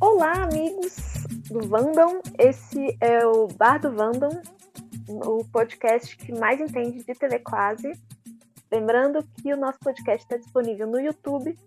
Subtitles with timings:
[0.00, 0.96] Olá, amigos
[1.50, 2.20] do Vandam.
[2.38, 4.30] Esse é o Bar do Vandam,
[5.08, 7.92] o podcast que mais entende de TV quase.
[8.70, 11.58] Lembrando que o nosso podcast está disponível no YouTube,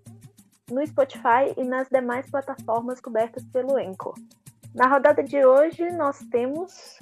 [0.72, 4.16] no Spotify e nas demais plataformas cobertas pelo Anchor.
[4.74, 7.00] Na rodada de hoje, nós temos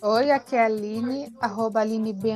[0.00, 2.30] Oi, aqui é a Aline, arroba Aline B.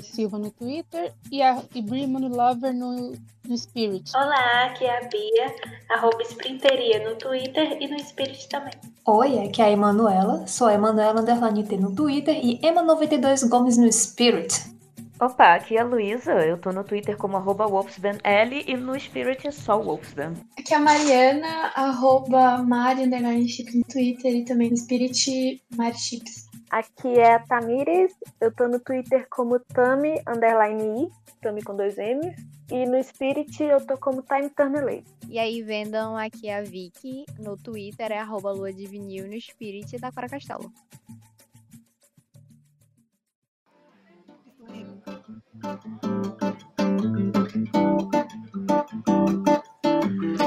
[0.00, 3.12] Silva no Twitter e a e Brimano Lover no,
[3.46, 4.10] no Spirit.
[4.16, 5.54] Olá, aqui é a Bia,
[5.90, 8.72] arroba Sprinteria no Twitter e no Spirit também.
[9.06, 13.76] Oi, aqui é a Emanuela, sou a Emanuela Underline T no Twitter e Ema92 Gomes
[13.76, 14.72] no Spirit.
[15.20, 19.46] Opa, aqui é a Luísa, eu tô no Twitter como arroba WolfsbenL e no Spirit
[19.46, 20.32] é só Wolfsben.
[20.58, 26.41] Aqui é a Mariana, arroba Mari no Twitter e também no Spirit Mari Chips.
[26.72, 31.10] Aqui é a Tamires, eu tô no Twitter como Tami, underline I,
[31.42, 32.34] Tami com dois M's,
[32.70, 35.04] e no Spirit eu tô como Time Turnelay.
[35.28, 39.38] E aí, vendam, aqui é a Vicky, no Twitter é arroba lua de vinil, no
[39.38, 40.72] Spirit da Cora Castelo.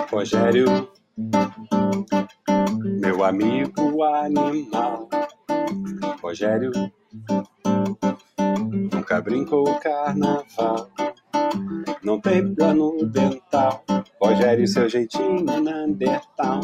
[0.10, 0.90] Rogério,
[3.00, 5.08] meu amigo animal.
[6.22, 6.72] Rogério
[8.92, 10.90] nunca brincou carnaval,
[12.04, 13.84] não tem plano dental.
[14.22, 16.62] Rogério, seu jeitinho Neandertal.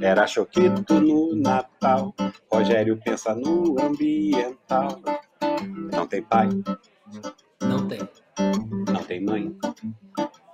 [0.00, 2.14] Era choquito no Natal.
[2.52, 5.00] Rogério pensa no ambiental.
[5.92, 6.48] Não tem pai,
[7.62, 8.00] Não tem,
[8.88, 9.56] não tem mãe,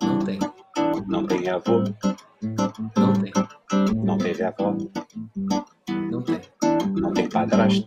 [0.03, 0.39] não tem,
[1.07, 1.83] não tem avô,
[2.97, 3.33] não tem,
[4.05, 4.77] não teve avó,
[7.31, 7.87] padrasto,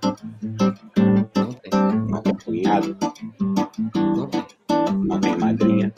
[1.36, 1.72] não tem,
[2.09, 2.97] não tem cunhado,
[3.95, 4.45] não tem,
[5.05, 5.94] não tem madrinha,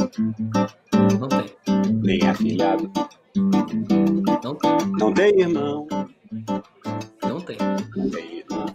[1.19, 1.55] não tem,
[2.01, 2.91] nem afilhado,
[3.35, 5.87] não tem, não tem irmão,
[7.23, 7.57] não tem,
[7.95, 8.65] não tem irmã,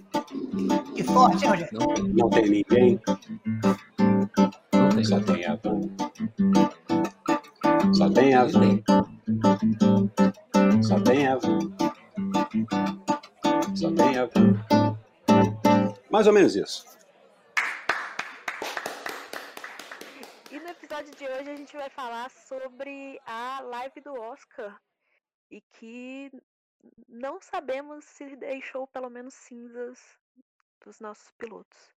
[0.94, 1.78] Que forte, hein, Rogério?
[1.78, 3.00] não tem, não tem ninguém,
[16.30, 16.84] ou menos isso.
[20.50, 24.80] E no episódio de hoje a gente vai falar sobre a live do Oscar
[25.50, 26.30] e que
[27.08, 29.98] não sabemos se deixou pelo menos cinzas
[30.84, 31.92] dos nossos pilotos.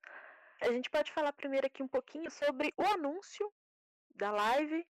[0.62, 3.52] A gente pode falar primeiro aqui um pouquinho sobre o anúncio
[4.14, 4.86] da live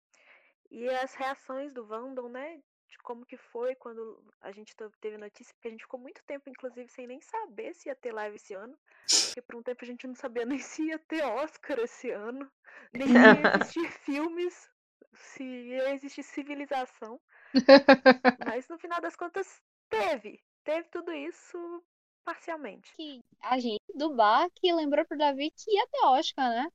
[0.69, 2.61] e as reações do Vandal, né?
[2.89, 6.49] De como que foi quando a gente teve notícia, porque a gente ficou muito tempo,
[6.49, 8.77] inclusive, sem nem saber se ia ter live esse ano.
[9.25, 12.49] Porque por um tempo a gente não sabia nem se ia ter Oscar esse ano,
[12.93, 14.69] nem se ia existir filmes,
[15.13, 17.19] se ia existir civilização.
[18.45, 20.41] Mas no final das contas, teve.
[20.63, 21.83] Teve tudo isso
[22.23, 22.93] parcialmente.
[22.95, 26.71] Que a gente do bar que lembrou pro Davi que ia ter Oscar, né?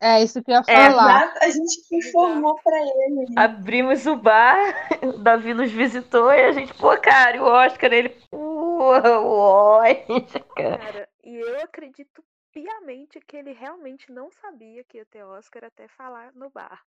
[0.00, 1.24] É isso que eu ia É, falar.
[1.24, 3.26] Exato, a gente informou pra ele.
[3.36, 4.58] Abrimos o bar,
[5.02, 9.78] o Davi nos visitou e a gente, pô, cara, e o Oscar, ele, pô, o
[9.80, 10.78] Oscar.
[10.78, 12.22] Cara, e eu acredito
[12.52, 16.80] piamente que ele realmente não sabia que ia ter Oscar até falar no bar.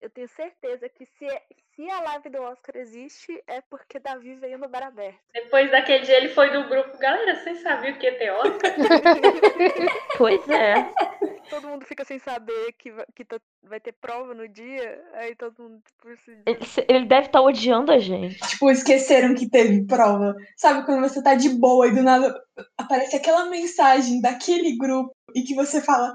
[0.00, 1.26] Eu tenho certeza que se,
[1.74, 5.18] se a live do Oscar existe, é porque Davi veio no bar aberto.
[5.32, 8.72] Depois daquele dia ele foi do grupo, galera, vocês sabiam que ia ter Oscar?
[10.18, 10.74] Pois é.
[11.76, 15.34] Todo mundo fica sem saber que, va- que tá- vai ter prova no dia, aí
[15.36, 18.38] todo mundo tipo, se Ele, ele deve estar odiando a gente.
[18.48, 20.34] Tipo, esqueceram que teve prova.
[20.56, 22.34] Sabe quando você tá de boa e do nada
[22.78, 26.14] aparece aquela mensagem daquele grupo e que você fala,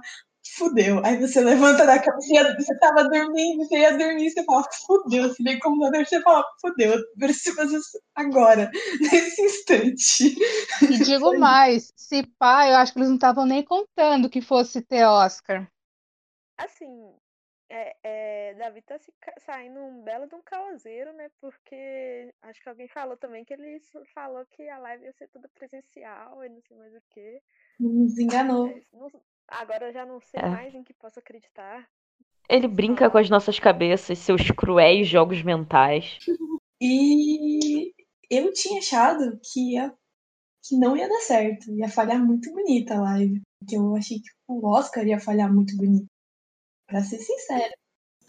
[0.57, 1.03] fudeu.
[1.06, 4.63] Aí você levanta da cama, você, ia- você tava dormindo, você ia dormir você fala,
[4.85, 5.29] fudeu.
[5.29, 6.94] Você vem como você fala, fudeu.
[6.94, 8.69] Eu preciso fazer isso agora,
[9.01, 10.35] nesse instante.
[10.89, 14.81] E digo mais, se pá, eu acho que eles não estavam nem contando que fosse
[14.81, 15.67] ter Oscar.
[16.57, 17.13] Assim,
[17.69, 21.30] é, é, Davi tá se ca- saindo um belo de um caoseiro, né?
[21.39, 23.80] Porque acho que alguém falou também que ele
[24.13, 27.42] falou que a live ia ser toda presencial e não sei mais o quê.
[27.80, 28.68] Nos enganou.
[28.68, 29.21] Mas não-
[29.51, 30.48] agora eu já não sei É.
[30.48, 31.88] mais em que posso acreditar.
[32.50, 36.18] Ele brinca com as nossas cabeças, seus cruéis jogos mentais.
[36.81, 37.94] E
[38.30, 39.94] eu tinha achado que, ia,
[40.63, 41.71] que não ia dar certo.
[41.71, 43.42] Ia falhar muito bonita a live.
[43.59, 46.07] Porque eu achei que o Oscar ia falhar muito bonito.
[46.88, 47.71] Pra ser sincera.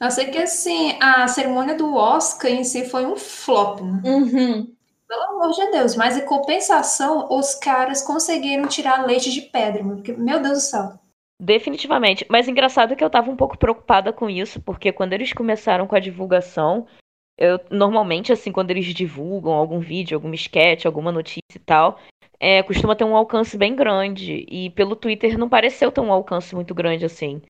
[0.00, 4.02] Eu sei que assim, a cerimônia do Oscar em si foi um flop, né?
[4.04, 4.76] Uhum.
[5.08, 10.12] Pelo amor de Deus, mas em compensação, os caras conseguiram tirar leite de pedra, porque,
[10.12, 10.98] meu Deus do céu.
[11.44, 12.24] Definitivamente.
[12.30, 15.96] Mas engraçado que eu tava um pouco preocupada com isso, porque quando eles começaram com
[15.96, 16.86] a divulgação,
[17.36, 21.98] eu normalmente, assim, quando eles divulgam algum vídeo, alguma sketch, alguma notícia e tal,
[22.38, 24.46] é, costuma ter um alcance bem grande.
[24.48, 27.42] E pelo Twitter não pareceu ter um alcance muito grande assim.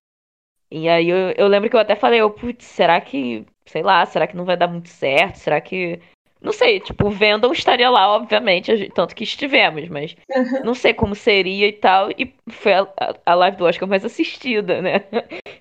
[0.71, 4.27] E aí eu, eu lembro que eu até falei, putz, será que, sei lá, será
[4.27, 5.37] que não vai dar muito certo?
[5.37, 6.01] Será que
[6.43, 10.17] não sei, tipo, o Vendel estaria lá, obviamente, a gente- tanto que estivemos, mas
[10.65, 12.11] não sei como seria e tal.
[12.11, 12.87] E foi a,
[13.25, 15.05] a live do Oscar mais assistida, né?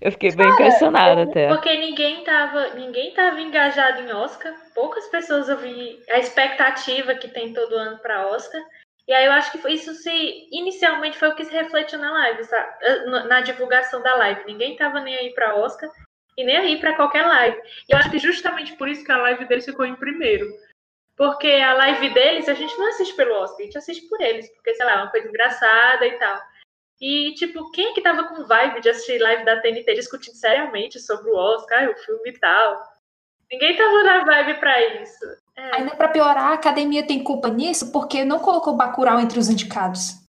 [0.01, 1.47] Eu fiquei bem impressionada até.
[1.47, 4.53] Porque ninguém tava, ninguém tava engajado em Oscar.
[4.73, 8.61] Poucas pessoas eu vi a expectativa que tem todo ano para Oscar.
[9.07, 12.43] E aí eu acho que isso se inicialmente foi o que se refletiu na live,
[12.45, 12.67] sabe?
[13.27, 14.45] Na divulgação da live.
[14.45, 15.89] Ninguém tava nem aí para Oscar
[16.37, 17.57] e nem aí para qualquer live.
[17.89, 20.45] E eu acho que justamente por isso que a live deles ficou em primeiro.
[21.21, 24.49] Porque a live deles a gente não assiste pelo Oscar, a gente assiste por eles,
[24.55, 26.39] porque sei lá, é uma coisa engraçada e tal.
[26.99, 30.99] E, tipo, quem é que tava com vibe de assistir live da TNT discutindo seriamente
[30.99, 32.83] sobre o Oscar, o filme e tal?
[33.51, 35.23] Ninguém tava na vibe pra isso.
[35.55, 35.75] É.
[35.75, 40.23] Ainda pra piorar, a academia tem culpa nisso porque não colocou Bacurau entre os indicados.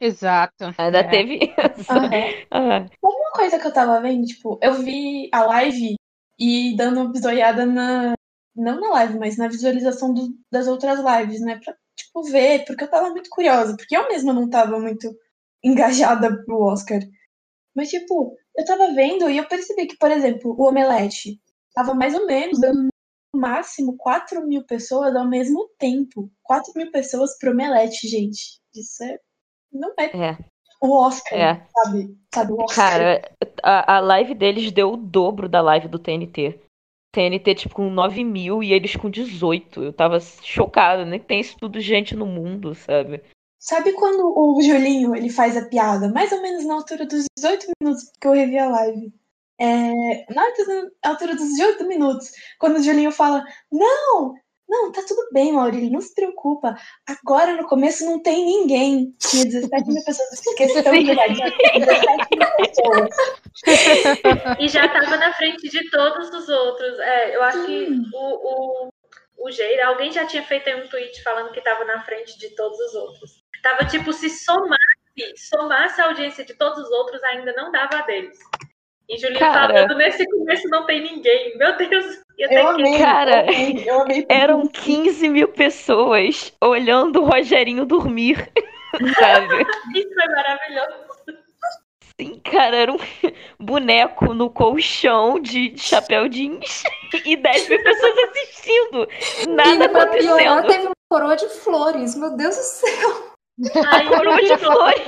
[0.00, 0.72] Exato.
[0.78, 1.08] Ainda É.
[1.08, 1.34] teve
[1.78, 1.90] isso.
[2.52, 5.96] Ah, Uma coisa que eu tava vendo, tipo, eu vi a live
[6.38, 8.12] e dando uma bisoiada na.
[8.60, 11.58] Não na live, mas na visualização do- das outras lives, né?
[11.64, 15.08] Pra, tipo, ver, porque eu tava muito curiosa, porque eu mesma não tava muito
[15.64, 17.00] engajada pro Oscar.
[17.74, 21.40] Mas, tipo, eu tava vendo e eu percebi que, por exemplo, o Omelete
[21.74, 22.88] tava mais ou menos dando
[23.32, 26.30] no máximo 4 mil pessoas ao mesmo tempo.
[26.42, 28.58] 4 mil pessoas pro Omelete, gente.
[28.74, 29.18] Isso é.
[29.72, 30.38] Não é é.
[30.82, 31.66] o Oscar, É.
[31.72, 32.16] sabe?
[32.34, 32.90] Sabe, o Oscar.
[32.90, 36.60] Cara, a, a live deles deu o dobro da live do TNT.
[37.12, 39.82] TNT, tipo, com 9 mil e eles com 18.
[39.82, 43.22] Eu tava chocada, nem tem isso tudo gente no mundo, sabe?
[43.58, 46.10] Sabe quando o Julinho ele faz a piada?
[46.10, 49.12] Mais ou menos na altura dos 18 minutos que eu revi a live.
[49.58, 50.42] É, na
[51.04, 54.34] altura dos 18 minutos, quando o Julinho fala: Não,
[54.70, 56.76] não, tá tudo bem, Maurílio, não se preocupa.
[57.04, 59.12] Agora no começo não tem ninguém.
[59.18, 60.32] Tinha 17 mil pessoas.
[60.32, 61.34] Esqueceu de verdade.
[61.34, 63.10] 17 mil pessoas.
[64.60, 67.00] E já tava na frente de todos os outros.
[67.00, 68.92] É, eu acho que o, o,
[69.38, 72.78] o Geira, alguém já tinha feito um tweet falando que tava na frente de todos
[72.78, 73.42] os outros.
[73.64, 74.78] Tava tipo, se somasse,
[75.36, 78.38] somasse a audiência de todos os outros, ainda não dava a deles.
[79.10, 79.74] E Julinho Cara.
[79.74, 81.58] falando, nesse começo não tem ninguém.
[81.58, 82.06] Meu Deus,
[82.38, 82.82] ia ter Eu que.
[82.82, 84.26] amei, Cara, eu amei, eu amei.
[84.28, 88.36] Eram 15 mil pessoas olhando o Rogerinho dormir,
[89.18, 89.66] sabe?
[89.96, 91.10] Isso foi maravilhoso.
[92.20, 92.98] Sim, cara, era um
[93.58, 96.82] boneco no colchão de chapéu jeans
[97.24, 99.08] e 10 mil pessoas assistindo.
[99.48, 100.66] Nada e piorar, acontecendo.
[100.66, 102.14] teve uma coroa de flores.
[102.14, 103.30] Meu Deus do céu.
[103.90, 105.02] Ai, Coroa de flores.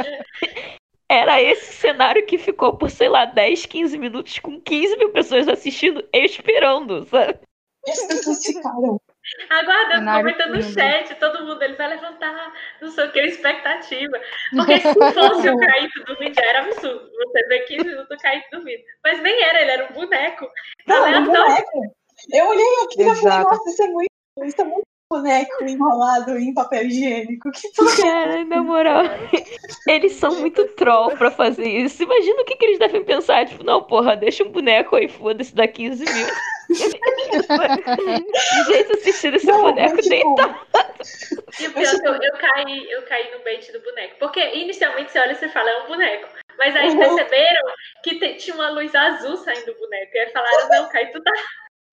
[1.12, 5.46] Era esse cenário que ficou por, sei lá, 10, 15 minutos com 15 mil pessoas
[5.46, 7.38] assistindo e esperando, sabe?
[7.86, 8.98] As pessoas ficaram.
[9.50, 10.72] Aguardando, comentando no lindo.
[10.72, 14.20] chat, todo mundo, ele vai levantar, não sei o que, expectativa.
[14.56, 17.10] Porque se fosse o Caíto dormindo, já era absurdo.
[17.10, 18.82] Você vê 15 minutos o Caíto dormindo.
[19.04, 20.48] Mas nem era, ele era um boneco.
[20.86, 21.94] Não, era um boneco.
[22.32, 24.12] Eu olhei aquilo e falei, nossa, isso é muito.
[24.44, 27.50] Isso é muito boneco enrolado em papel higiênico.
[27.52, 29.02] Que porra Cara, na moral,
[29.86, 32.02] eles são muito troll pra fazer isso.
[32.02, 33.46] Imagina o que, que eles devem pensar.
[33.46, 36.26] Tipo, não, porra, deixa um boneco aí, foda-se, dá 15 mil.
[38.66, 40.60] Gente, assistindo esse Não, boneco mas, tipo, deitado.
[41.60, 44.14] E o pior é eu, eu, caí, eu caí no bait do boneco.
[44.18, 46.28] Porque inicialmente você olha e você fala, é um boneco.
[46.58, 46.98] Mas aí Uhum.
[46.98, 47.62] perceberam
[48.02, 50.10] que te- tinha uma luz azul saindo do boneco.
[50.14, 51.32] E aí falaram, não, o Caíto tá.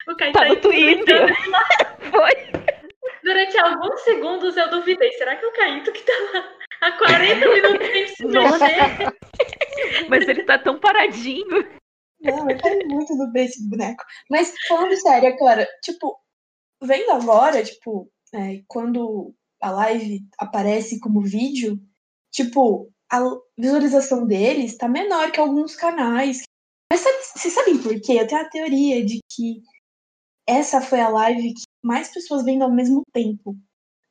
[0.07, 1.35] O Caíto Tá tá no Twitter.
[2.11, 2.78] Foi.
[3.23, 5.11] Durante alguns segundos eu duvidei.
[5.13, 8.65] Será que é o Caíto que tá lá há 40 minutos sem se Nossa.
[8.65, 10.07] mexer?
[10.09, 11.79] Mas ele tá tão paradinho.
[12.21, 14.03] Não, eu caí muito no beijo do boneco.
[14.29, 16.19] Mas falando sério, cara, tipo,
[16.81, 21.79] vendo agora, tipo, é, quando a live aparece como vídeo,
[22.31, 23.19] tipo, a
[23.57, 26.43] visualização deles tá menor que alguns canais.
[26.91, 28.13] Mas sabe, vocês sabem por quê?
[28.19, 29.61] Eu tenho a teoria de que
[30.47, 33.55] essa foi a live que mais pessoas vendo ao mesmo tempo.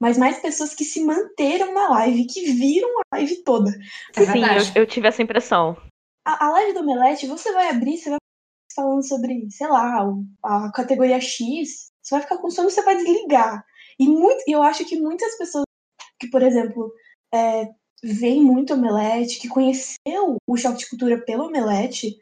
[0.01, 3.71] Mas mais pessoas que se manteram na live, que viram a live toda.
[4.17, 5.77] É Sim, eu, eu tive essa impressão.
[6.25, 8.19] A, a live do Omelete, você vai abrir, você vai
[8.75, 10.07] falando sobre, sei lá,
[10.45, 13.65] a categoria X, você vai ficar com sono, você vai desligar.
[13.99, 15.65] E muito, eu acho que muitas pessoas
[16.21, 16.93] que, por exemplo,
[17.35, 17.69] é,
[18.03, 22.17] veem muito Omelete, que conheceu o choque de cultura pelo Omelete,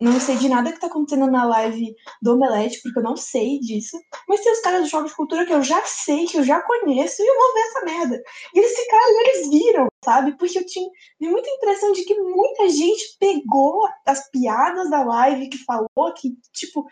[0.00, 3.58] não sei de nada que tá acontecendo na live do Omelete, porque eu não sei
[3.60, 3.98] disso.
[4.28, 6.60] Mas tem os caras do Choque de Cultura que eu já sei, que eu já
[6.62, 8.22] conheço, e eu vou ver essa merda.
[8.54, 10.36] E eles ficaram, eles viram, sabe?
[10.38, 10.88] Porque eu tinha
[11.20, 16.86] muita impressão de que muita gente pegou as piadas da live, que falou que, tipo,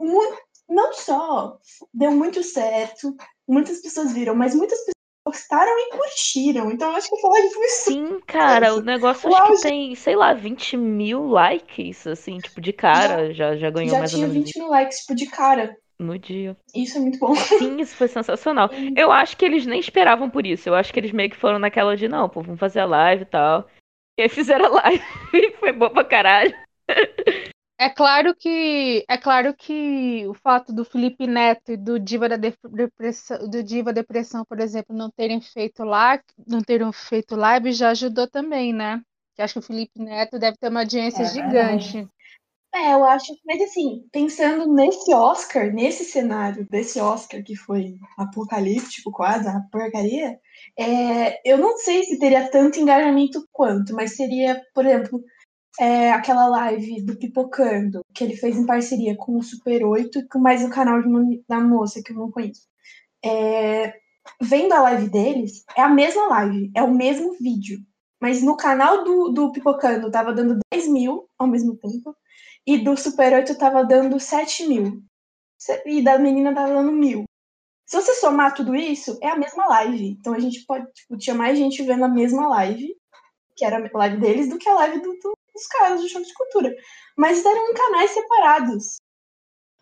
[0.00, 0.36] mu-
[0.68, 1.58] não só
[1.92, 3.14] deu muito certo,
[3.48, 4.92] muitas pessoas viram, mas muitas pessoas
[5.26, 6.70] gostaram e curtiram.
[6.70, 9.94] Então acho que essa live foi Sim, cara, o negócio O acho que auge- tem,
[9.94, 14.18] sei lá, 20 mil likes, assim, tipo, de cara, já, já ganhou já mais ou
[14.18, 15.76] tinha menos 20 mil likes, tipo, de cara.
[15.98, 16.56] no dia.
[16.74, 17.34] Isso é muito bom.
[17.34, 18.68] Sim, isso foi sensacional.
[18.96, 20.68] Eu acho que eles nem esperavam por isso.
[20.68, 23.22] Eu acho que eles meio que foram naquela de, não, pô, vamos fazer a live
[23.22, 23.68] e tal.
[24.18, 26.54] E aí fizeram a live e foi boa pra caralho.
[27.82, 32.36] É claro que é claro que o fato do Felipe Neto e do Diva da
[32.36, 37.90] Depressão, do Diva Depressão, por exemplo, não terem feito lá, não terem feito live já
[37.90, 39.02] ajudou também, né?
[39.34, 42.08] Que acho que o Felipe Neto deve ter uma audiência É gigante.
[42.72, 43.32] É, eu acho.
[43.44, 50.38] Mas assim, pensando nesse Oscar, nesse cenário desse Oscar que foi apocalíptico, quase, a porcaria,
[50.78, 55.20] é, eu não sei se teria tanto engajamento quanto, mas seria, por exemplo,
[55.80, 60.28] é, aquela live do Pipocando, que ele fez em parceria com o Super 8 e
[60.28, 62.62] com mais o canal uma- da moça que eu não conheço.
[63.24, 63.94] É,
[64.40, 67.78] vendo a live deles, é a mesma live, é o mesmo vídeo.
[68.20, 72.14] Mas no canal do, do Pipocando tava dando 10 mil ao mesmo tempo.
[72.66, 75.02] E do Super 8 tava dando 7 mil.
[75.86, 77.24] E da menina tava dando mil.
[77.86, 80.10] Se você somar tudo isso, é a mesma live.
[80.18, 82.94] Então a gente pode, tipo, tinha mais gente vendo a mesma live,
[83.56, 86.26] que era a live deles, do que a live do- do- dos caras do Choque
[86.26, 86.74] de Cultura.
[87.16, 88.96] Mas eram em canais separados.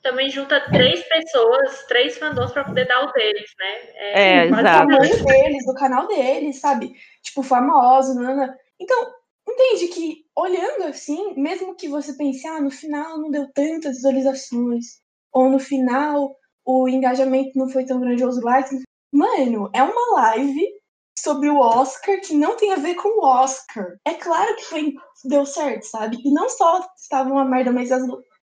[0.03, 3.81] Também junta três pessoas, três fandoms pra poder dar o deles, né?
[3.97, 4.89] É, do exato.
[4.89, 6.95] tamanho deles, do canal deles, sabe?
[7.23, 8.57] Tipo, famoso, nana.
[8.81, 9.13] Então,
[9.47, 15.01] entende que, olhando assim, mesmo que você pense, ah, no final não deu tantas visualizações,
[15.33, 16.35] ou no final
[16.65, 18.81] o engajamento não foi tão grandioso, likes.
[19.13, 20.80] Mano, é uma live
[21.23, 23.97] sobre o Oscar que não tem a ver com o Oscar.
[24.05, 26.19] É claro que foi, deu certo, sabe?
[26.25, 28.03] E não só estava uma merda, mas as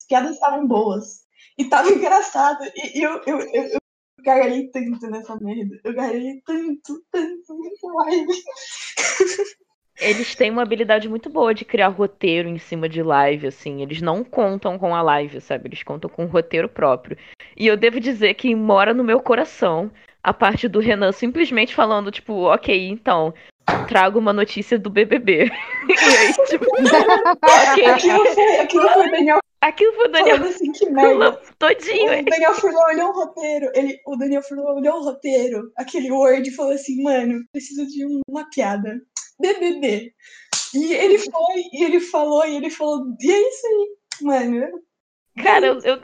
[0.09, 1.25] piadas estavam boas.
[1.59, 2.65] E tava engraçado.
[2.75, 3.79] E, eu, eu, eu, eu
[4.23, 5.79] gargalhei tanto nessa merda.
[5.85, 8.33] Eu gargalhei tanto, tanto, muito live.
[10.01, 13.81] Eles têm uma habilidade muito boa de criar roteiro em cima de live, assim.
[13.81, 15.69] Eles não contam com a live, sabe?
[15.69, 17.17] Eles contam com o roteiro próprio.
[17.57, 19.93] E eu devo dizer que mora no meu coração
[20.25, 23.35] a parte do Renan simplesmente falando, tipo, ok, então,
[23.87, 25.51] trago uma notícia do BBB.
[25.89, 27.85] e aí, tipo, ok.
[27.87, 31.41] Aquilo foi, aquilo foi o Daniel Aquilo foi o Daniel falando assim, que merda.
[31.59, 32.21] todinho.
[32.21, 36.47] O Daniel Furlan olhou o roteiro, ele, o Daniel Furlan olhou o roteiro, aquele Word,
[36.49, 39.01] e falou assim, mano, preciso de um- uma piada.
[39.41, 40.13] BBB.
[40.75, 43.89] E ele foi, e ele falou, e ele falou, e é isso aí,
[44.23, 44.67] mano.
[45.43, 45.79] Cara, eu.
[45.81, 46.01] eu-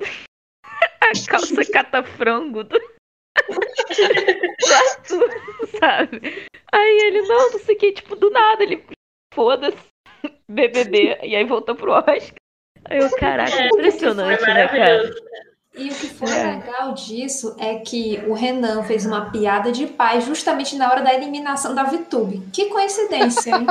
[1.02, 2.78] A calça catafrango do.
[4.60, 5.30] do Arthur,
[5.78, 6.46] sabe?
[6.72, 8.84] Aí ele, não, não sei o que, tipo, do nada, ele.
[9.34, 9.76] Foda-se,
[10.48, 11.18] BBB.
[11.22, 12.18] E aí voltou pro Oscar.
[12.86, 15.10] Aí eu, caraca, É, impressionante, né, cara?
[15.76, 16.56] E o que foi É.
[16.56, 21.14] legal disso é que o Renan fez uma piada de pai justamente na hora da
[21.14, 22.42] eliminação da VTube.
[22.52, 23.66] Que coincidência, hein?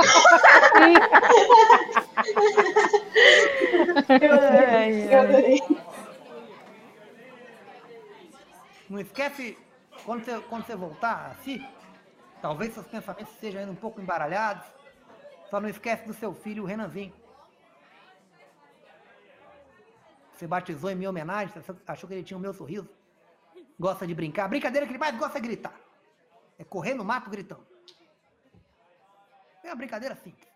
[4.22, 5.62] Eu adorei, eu adorei.
[8.90, 9.58] Não esquece,
[10.04, 11.64] quando você, quando você voltar a si,
[12.42, 14.66] talvez seus pensamentos estejam ainda um pouco embaralhados.
[15.50, 17.14] Só não esquece do seu filho, o Renanzinho.
[20.34, 21.54] Você batizou em minha homenagem,
[21.86, 22.90] achou que ele tinha o meu sorriso.
[23.80, 24.46] Gosta de brincar.
[24.46, 25.78] A brincadeira que ele mais gosta é gritar.
[26.58, 27.66] É correr no mato gritando.
[29.64, 30.50] É uma brincadeira simples.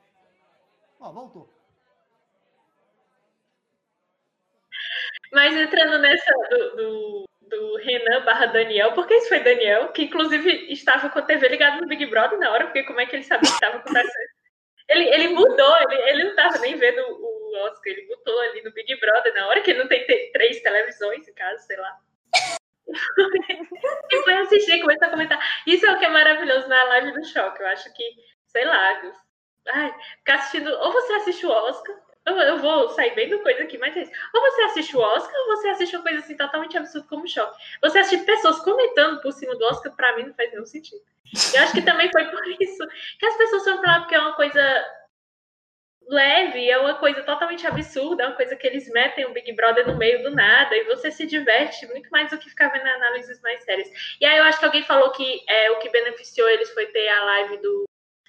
[0.99, 1.53] Ó, voltou.
[5.31, 10.71] Mas entrando nessa do, do, do Renan barra Daniel, porque isso foi Daniel, que inclusive
[10.71, 13.23] estava com a TV ligada no Big Brother na hora, porque como é que ele
[13.23, 14.33] sabia que estava acontecendo?
[14.89, 18.71] Ele, ele mudou, ele, ele não estava nem vendo o Oscar, ele botou ali no
[18.73, 21.97] Big Brother na hora, que não tem te- três televisões em casa, sei lá.
[24.11, 25.39] e foi assistir, começou a comentar.
[25.65, 27.61] Isso é o que é maravilhoso na live do choque.
[27.61, 28.03] Eu acho que,
[28.47, 29.01] sei lá,
[29.69, 30.69] ai, ficar assistindo.
[30.69, 31.95] Ou você assiste o Oscar,
[32.25, 34.11] eu, eu vou sair bem do coisa aqui, mas é isso.
[34.33, 37.61] Ou você assiste o Oscar, ou você assiste uma coisa assim totalmente absurda como choque.
[37.81, 41.01] Você assiste pessoas comentando por cima do Oscar, pra mim não faz nenhum sentido.
[41.53, 42.87] Eu acho que também foi por isso
[43.19, 44.85] que as pessoas foram lá, porque é uma coisa
[46.07, 49.87] leve, é uma coisa totalmente absurda, é uma coisa que eles metem o Big Brother
[49.87, 53.41] no meio do nada, e você se diverte muito mais do que ficar vendo análises
[53.41, 53.89] mais sérias.
[54.19, 57.07] E aí eu acho que alguém falou que é, o que beneficiou eles foi ter
[57.07, 57.83] a live do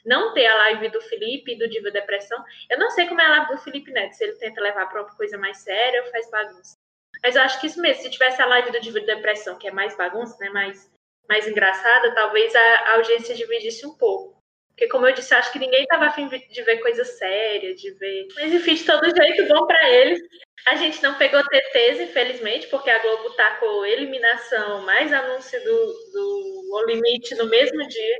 [0.04, 2.42] não ter a live do Felipe do Diva Depressão.
[2.68, 5.02] Eu não sei como é a live do Felipe Neto, se ele tenta levar para
[5.02, 6.76] uma coisa mais séria ou faz bagunça.
[7.22, 9.70] Mas eu acho que isso mesmo, se tivesse a live do Diva Depressão, que é
[9.70, 10.90] mais bagunça, né, mais,
[11.28, 14.34] mais engraçada, talvez a, a audiência dividisse um pouco.
[14.74, 18.26] Porque, como eu disse, acho que ninguém estava afim de ver coisa séria, de ver.
[18.34, 20.20] Mas, enfim, de todo jeito, bom para eles.
[20.66, 26.70] A gente não pegou TTs, infelizmente, porque a Globo tacou eliminação mais anúncio do, do
[26.72, 28.18] O Limite no mesmo dia.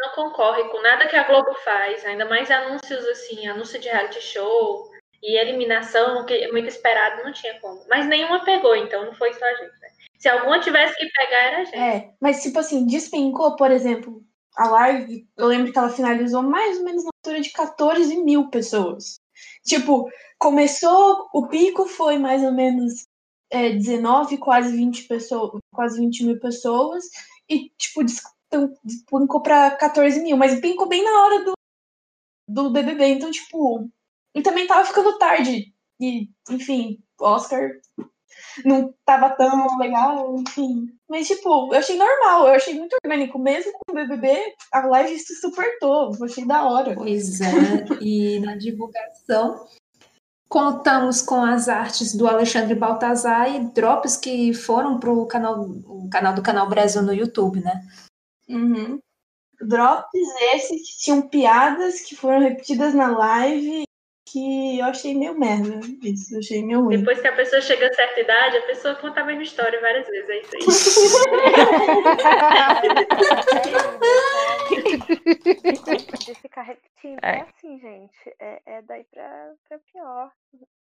[0.00, 4.20] Não concorre com nada que a Globo faz, ainda mais anúncios assim, anúncio de reality
[4.20, 4.90] show
[5.22, 7.84] e eliminação, que muito esperado, não tinha como.
[7.88, 9.78] Mas nenhuma pegou, então não foi só a gente.
[9.80, 9.88] Né?
[10.18, 11.76] Se alguma tivesse que pegar, era a gente.
[11.76, 14.22] É, mas tipo assim, despencou, por exemplo,
[14.56, 18.48] a live, eu lembro que ela finalizou mais ou menos na altura de 14 mil
[18.48, 19.20] pessoas.
[19.64, 23.06] Tipo, começou, o pico foi mais ou menos
[23.50, 27.04] é, 19, quase 20 pessoas, quase 20 mil pessoas,
[27.48, 28.02] e tipo,
[28.84, 31.52] despencou pra 14 mil, mas pincou bem na hora do,
[32.48, 33.88] do BBB, então, tipo,
[34.34, 37.70] e também tava ficando tarde, e, enfim, Oscar
[38.64, 40.86] não tava tão legal, enfim.
[41.08, 43.38] Mas, tipo, eu achei normal, eu achei muito orgânico.
[43.38, 46.94] Mesmo com o BBB, a live se supertou, eu achei da hora.
[46.94, 47.46] Pois é,
[48.00, 49.66] e na divulgação
[50.48, 56.34] contamos com as artes do Alexandre Baltazar e drops que foram pro canal, o canal
[56.34, 57.86] do Canal Brasil no YouTube, né?
[58.50, 59.00] Uhum.
[59.60, 60.08] Drops
[60.54, 63.84] esses que tinham piadas que foram repetidas na live
[64.32, 65.80] que eu achei meio merda.
[66.02, 66.96] Isso, eu achei meio ruim.
[66.98, 70.06] Depois que a pessoa chega a certa idade, a pessoa conta a mesma história várias
[70.06, 70.30] vezes.
[70.30, 70.62] É isso aí.
[76.24, 77.18] De ficar repetindo.
[77.22, 78.36] É assim, gente.
[78.38, 80.30] É, é daí pra, pra pior.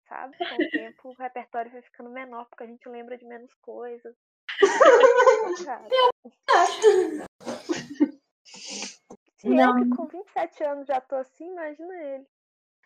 [0.08, 0.38] Sabe?
[0.38, 4.14] Com o tempo o repertório vai ficando menor, porque a gente lembra de menos coisas.
[9.36, 12.24] Se eu que com 27 anos já tô assim, imagina ele.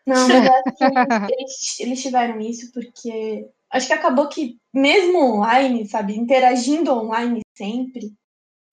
[0.05, 0.83] Não, mas acho que
[1.33, 8.13] eles, eles tiveram isso porque acho que acabou que, mesmo online, sabe, interagindo online sempre,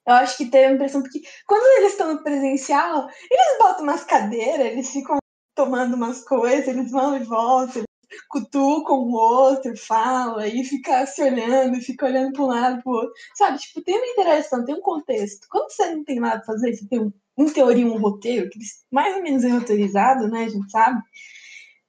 [0.06, 4.04] eu acho que teve a impressão porque quando eles estão no presencial, eles botam umas
[4.04, 5.18] cadeiras, eles ficam
[5.54, 7.86] tomando umas coisas, eles vão e voltam, eles
[8.28, 13.12] cutucam o outro, fala, e fica se olhando, fica olhando para um lado pro outro.
[13.34, 15.46] Sabe, tipo, tem uma interação, tem um contexto.
[15.50, 18.58] Quando você não tem nada pra fazer, você tem um em teoria, um roteiro, que
[18.90, 21.00] mais ou menos é roteirizado, né, a gente sabe.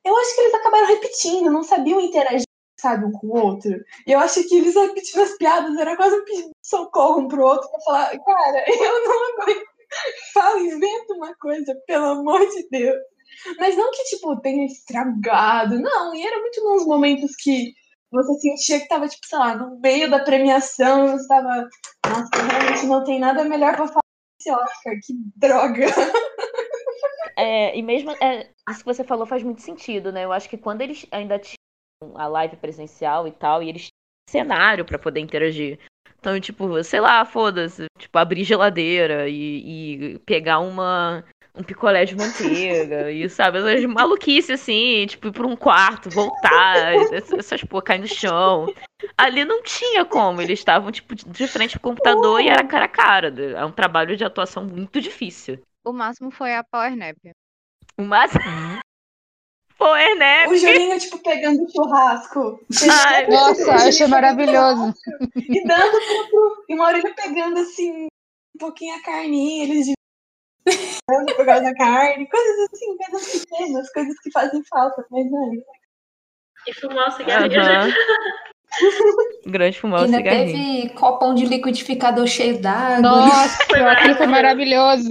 [0.03, 2.45] Eu acho que eles acabaram repetindo, não sabiam interagir,
[2.79, 3.71] sabe, um com o outro.
[4.05, 7.27] E eu acho que eles repetindo as piadas, era quase um pedido de socorro um
[7.27, 9.67] pro outro, pra falar, cara, eu não aguento.
[10.33, 12.97] Fala, inventa uma coisa, pelo amor de Deus.
[13.57, 16.13] Mas não que, tipo, tenha estragado, não.
[16.15, 17.73] E era muito nos momentos que
[18.11, 21.67] você sentia que tava, tipo, sei lá, no meio da premiação, você tava,
[22.07, 24.01] nossa, realmente não tem nada melhor pra falar
[24.39, 25.85] esse Oscar, que droga.
[27.35, 30.25] É, e mesmo é, isso que você falou faz muito sentido, né?
[30.25, 33.89] Eu acho que quando eles ainda tinham a live presencial e tal, e eles
[34.27, 35.79] tinham cenário para poder interagir.
[36.19, 41.23] Então, tipo, sei lá, foda-se, tipo, abrir geladeira e, e pegar uma
[41.55, 46.93] um picolé de manteiga e, sabe, essas maluquices assim, tipo, ir pra um quarto, voltar,
[47.11, 48.73] essas porra cair no chão.
[49.17, 52.89] Ali não tinha como, eles estavam, tipo, de frente pro computador e era cara a
[52.89, 53.33] cara.
[53.55, 55.59] É um trabalho de atuação muito difícil.
[55.85, 57.17] O máximo foi a Power Nap.
[57.97, 58.43] O máximo?
[59.77, 60.49] Power Nap.
[60.49, 62.59] O Julinho, tipo, pegando churrasco.
[63.07, 64.93] Ai, nossa, achei maravilhoso.
[65.35, 66.65] E dando pro, pro...
[66.67, 69.96] E uma ele pegando, assim, um pouquinho a carninha, eles
[71.35, 75.51] por causa da carne, coisas assim, coisas pequenas, coisas que fazem falta, mas não.
[76.67, 77.61] E fumar o cigarrinho.
[77.61, 77.93] Uhum.
[79.47, 80.83] Grande fumar o cigarrinho.
[80.83, 83.01] teve copão de liquidificador cheio d'água.
[83.01, 85.09] Nossa, aquilo foi maravilhoso.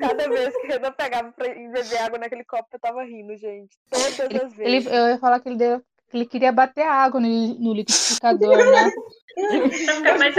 [0.00, 3.76] Cada vez que Renan pegava pra beber água naquele copo, eu tava rindo, gente.
[3.90, 4.86] Todas as vezes.
[4.86, 8.90] Ele, eu ia falar que ele, deu, ele queria bater água no, no liquidificador, né?
[10.18, 10.34] mais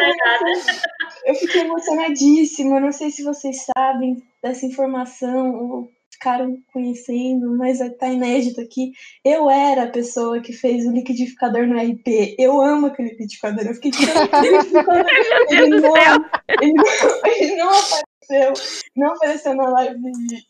[1.25, 2.79] Eu fiquei emocionadíssima.
[2.79, 8.91] Não sei se vocês sabem dessa informação ou ficaram conhecendo, mas tá inédito aqui.
[9.23, 12.35] Eu era a pessoa que fez o liquidificador no RP.
[12.37, 13.65] Eu amo aquele liquidificador.
[13.65, 13.91] Eu fiquei
[15.51, 16.25] ele, não,
[16.61, 18.53] ele, não, ele não apareceu.
[18.95, 20.48] Não apareceu na live de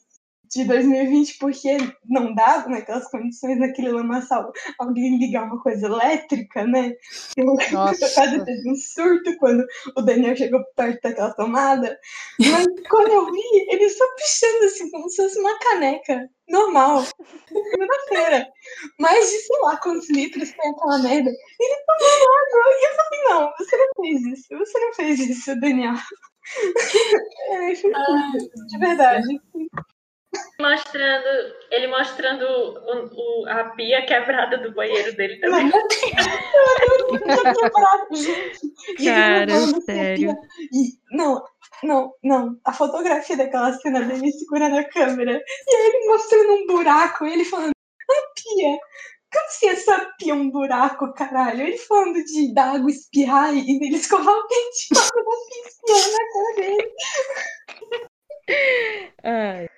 [0.66, 6.94] 2020 porque não dava naquelas condições, naquele lamaçal, alguém ligar uma coisa elétrica, né?
[7.38, 11.98] Eu quase teve um surto quando o Daniel chegou perto daquela tomada.
[12.40, 17.04] Mas quando eu vi, ele só pichando assim, como se fosse uma caneca normal,
[17.48, 18.48] segunda-feira.
[19.00, 21.30] Mais de sei lá quantos litros tem aquela merda.
[21.30, 22.72] Ele tomou água.
[22.72, 25.94] E eu falei, não, você não fez isso, você não fez isso, Daniel.
[27.52, 29.40] É, de verdade.
[30.60, 31.26] Mostrando,
[31.72, 33.10] ele mostrando o-
[33.44, 35.72] o- a pia quebrada do banheiro dele também.
[38.12, 38.60] Gente,
[39.00, 40.36] e ele Cara, levando sério.
[40.72, 41.44] E, não,
[41.84, 42.60] não, não.
[42.66, 45.42] A fotografia daquela cena dele segurando a câmera.
[45.68, 47.26] E aí ele mostrando um buraco.
[47.26, 48.78] E ele falando, a pia.
[49.32, 51.62] Como assim essa pia é um buraco, caralho?
[51.62, 56.20] Ele falando de da água espirrar e ele escovar o dente e a água na
[56.34, 56.92] cara dele.
[59.24, 59.70] Ai.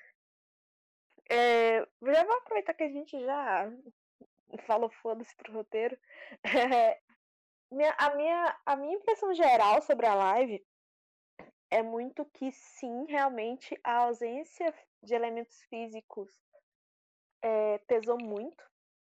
[1.34, 1.80] É,
[2.13, 3.72] já vou aproveitar que a gente já
[4.67, 5.98] falou foda-se pro roteiro.
[6.44, 7.02] É,
[7.72, 10.67] minha- a, minha, a minha impressão geral sobre a live
[11.70, 16.30] é muito que sim, realmente a ausência de elementos físicos
[17.41, 18.62] é, pesou muito.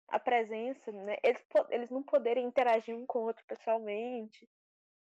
[0.09, 1.17] A presença, né?
[1.23, 4.49] Eles, eles não poderem interagir um com o outro pessoalmente.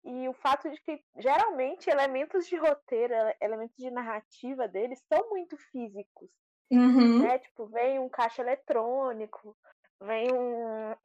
[0.03, 5.29] E o fato de que, geralmente, elementos de roteiro, ele- elementos de narrativa deles são
[5.29, 6.29] muito físicos
[6.71, 7.23] Uhum.
[7.23, 7.39] né?
[7.39, 9.55] Tipo, vem um caixa eletrônico,
[10.01, 10.95] vem um.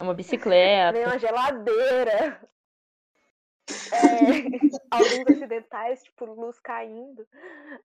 [0.00, 1.06] Uma vem bicicleta.
[1.06, 2.40] uma geladeira.
[3.92, 3.98] É,
[4.90, 7.26] alguns acidentais, tipo, luz caindo.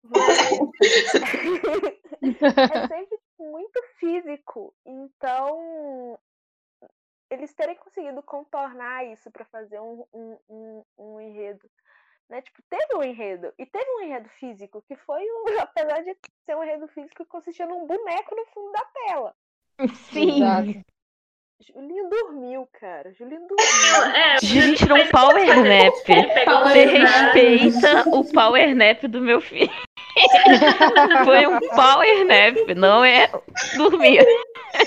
[0.03, 0.39] Mas
[2.71, 4.73] é sempre muito físico.
[4.85, 6.17] Então,
[7.29, 11.69] eles terem conseguido contornar isso pra fazer um, um, um, um enredo.
[12.33, 12.41] Né?
[12.41, 13.53] Tipo, teve um enredo.
[13.59, 17.29] E teve um enredo físico, que foi, um, apesar de ser um enredo físico que
[17.29, 19.35] consistia num boneco no fundo da tela.
[20.11, 20.37] Sim.
[20.37, 20.85] Exato.
[21.61, 23.13] Julinho dormiu, cara.
[23.13, 24.15] Julinho dormiu.
[24.15, 25.93] É, Julinho tirou um power nap.
[25.93, 29.71] Você respeita o power nap do meu filho.
[31.25, 33.29] Foi um power nap, não é
[33.75, 34.25] dormir.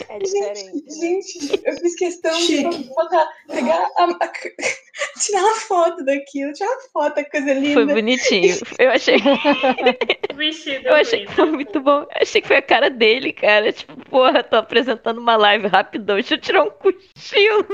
[0.08, 0.84] É diferente.
[1.00, 2.68] Gente, eu fiz questão Chique.
[2.68, 4.32] de botar, pegar a, a-
[5.20, 7.74] tirar uma foto daquilo, tirar uma foto, da coisa linda.
[7.74, 8.56] Foi bonitinho.
[8.78, 9.16] Eu achei,
[10.34, 12.00] Vestido eu achei que foi muito bom.
[12.02, 13.72] Eu achei que foi a cara dele, cara.
[13.72, 16.16] Tipo, porra, tô apresentando uma live rapidão.
[16.16, 17.64] Deixa eu tirar um cochilo.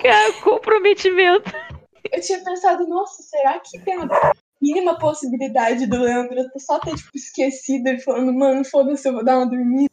[0.00, 1.52] Cara, comprometimento.
[2.12, 4.32] Eu tinha pensado, nossa, será que tem uma
[4.64, 9.36] mínima possibilidade do Leandro só ter, tipo, esquecido e falando, mano, foda-se, eu vou dar
[9.36, 9.92] uma dormida.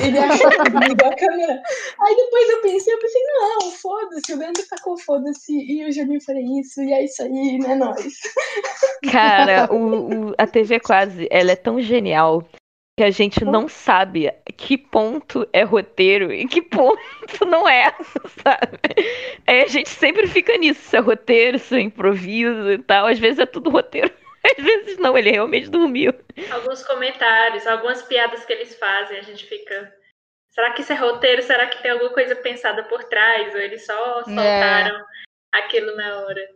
[0.00, 1.62] Ele achou que ligou a câmera.
[2.00, 6.20] Aí depois eu pensei, eu pensei, não, foda-se, o Leandro tacou foda-se e o Julinho
[6.22, 8.14] faria isso, e é isso aí, né, nós.
[9.12, 12.44] Cara, o, o- a TV quase, ela é tão genial
[12.98, 17.94] que a gente não sabe que ponto é roteiro e que ponto não é,
[18.42, 18.80] sabe?
[19.46, 23.06] Aí a gente sempre fica nisso, se é roteiro, se é improviso e tal.
[23.06, 24.10] Às vezes é tudo roteiro,
[24.44, 26.12] às vezes não, ele realmente dormiu.
[26.50, 29.94] Alguns comentários, algumas piadas que eles fazem, a gente fica.
[30.50, 31.40] Será que isso é roteiro?
[31.42, 33.54] Será que tem alguma coisa pensada por trás?
[33.54, 35.04] Ou eles só soltaram
[35.52, 36.48] aquilo na hora?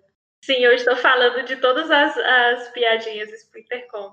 [0.45, 4.13] Sim, eu estou falando de todas as, as piadinhas do Splintercom.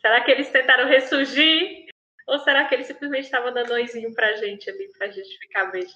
[0.00, 1.86] Será que eles tentaram ressurgir?
[2.26, 5.86] Ou será que eles simplesmente estavam dando oizinho pra gente ali, pra gente ficar bem?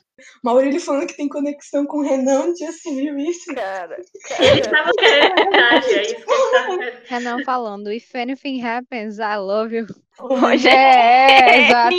[0.43, 3.55] Maurílio falando que tem conexão com o Renan, você viu isso?
[3.55, 4.59] Cara, cara.
[4.59, 6.25] estavam querendo verdade, é isso que
[6.79, 6.97] querendo.
[7.05, 9.87] Renan falando, if anything happens, I love you.
[10.19, 11.97] Rogério, É, exato.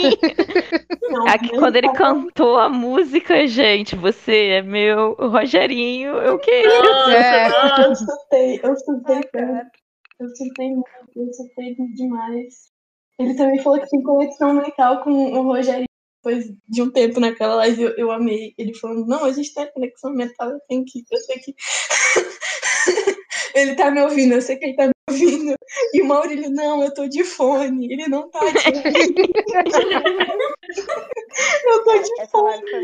[1.10, 6.82] Não, Aqui quando ele tá- cantou a música, gente, você é meu Rogerinho, eu queria.
[6.82, 7.46] Nossa, É.
[7.46, 7.50] Eu
[7.88, 8.04] nossa.
[8.04, 9.30] surtei, eu surtei tanto.
[9.32, 9.70] cara.
[10.20, 12.72] Eu surtei muito, eu surtei demais.
[13.18, 15.86] Ele também falou que tem conexão mental com o Rogério.
[16.22, 18.54] Depois de um tempo naquela live, eu, eu amei.
[18.56, 21.54] Ele falando, não, a gente tem conexão mental, eu tenho que, eu sei que.
[23.54, 25.54] ele tá me ouvindo, eu sei que ele tá me ouvindo.
[25.92, 27.92] E o Maurílio, não, eu tô de fone.
[27.92, 29.20] Ele não tá te ouvindo.
[31.66, 32.48] eu tô de Essa fone.
[32.48, 32.80] live foi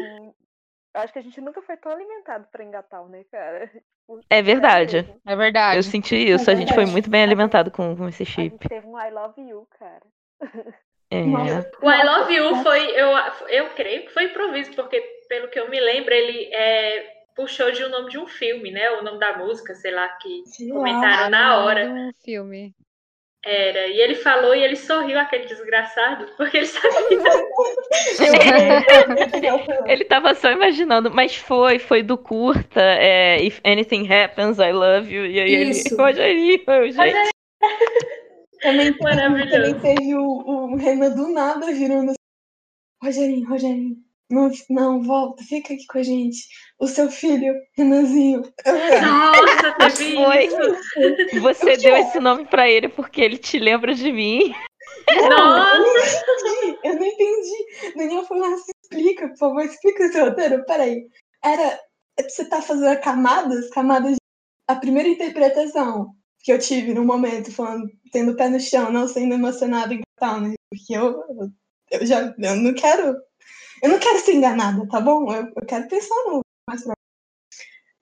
[0.95, 3.71] acho que a gente nunca foi tão alimentado pra engatar, né, cara?
[4.11, 5.09] Tipo, É verdade.
[5.25, 5.77] É verdade.
[5.77, 8.51] Eu senti isso, a gente foi muito bem alimentado com, com esse A chip.
[8.51, 10.03] gente teve um I love you, cara.
[11.11, 11.21] É.
[11.83, 13.09] O I Love You foi, eu,
[13.49, 17.85] eu creio que foi improviso, porque pelo que eu me lembro, ele é, puxou de
[17.85, 18.91] um nome de um filme, né?
[18.93, 21.89] O nome da música, sei lá, que comentaram na hora.
[21.89, 22.75] do filme.
[23.45, 23.87] Era.
[23.87, 26.91] E ele falou e ele sorriu, aquele desgraçado, porque ele sabia.
[29.87, 35.13] Ele tava só imaginando, mas foi, foi do curta, é, If Anything Happens, I Love
[35.13, 35.97] You, e aí ele, Isso.
[35.97, 37.31] Rogerinho, gente.
[38.61, 42.17] Também, também teve o, o Renan do nada virando assim.
[43.03, 43.97] Rogerinho, Rogerinho,
[44.31, 46.47] não, não, volta, fica aqui com a gente.
[46.79, 48.43] O seu filho, Renanzinho.
[48.65, 50.47] Nossa, teve Foi.
[50.47, 51.41] isso.
[51.41, 54.55] Você deu esse nome pra ele porque ele te lembra de mim.
[55.29, 57.97] Nossa, Eu não entendi, eu não entendi.
[57.97, 60.65] Daniel falou assim, explica, por favor, explica o seu roteiro.
[60.67, 61.07] Peraí.
[61.45, 61.79] Era.
[62.21, 63.71] Você tá fazendo camadas?
[63.71, 64.21] Camadas de
[64.69, 69.09] a primeira interpretação que eu tive no momento, falando, tendo o pé no chão, não
[69.09, 70.55] sendo emocionada em tal, né?
[70.71, 71.23] Porque eu,
[71.91, 73.17] eu já eu não quero.
[73.83, 75.33] Eu não quero ser enganada, tá bom?
[75.33, 76.95] Eu, eu quero pensar no mais pra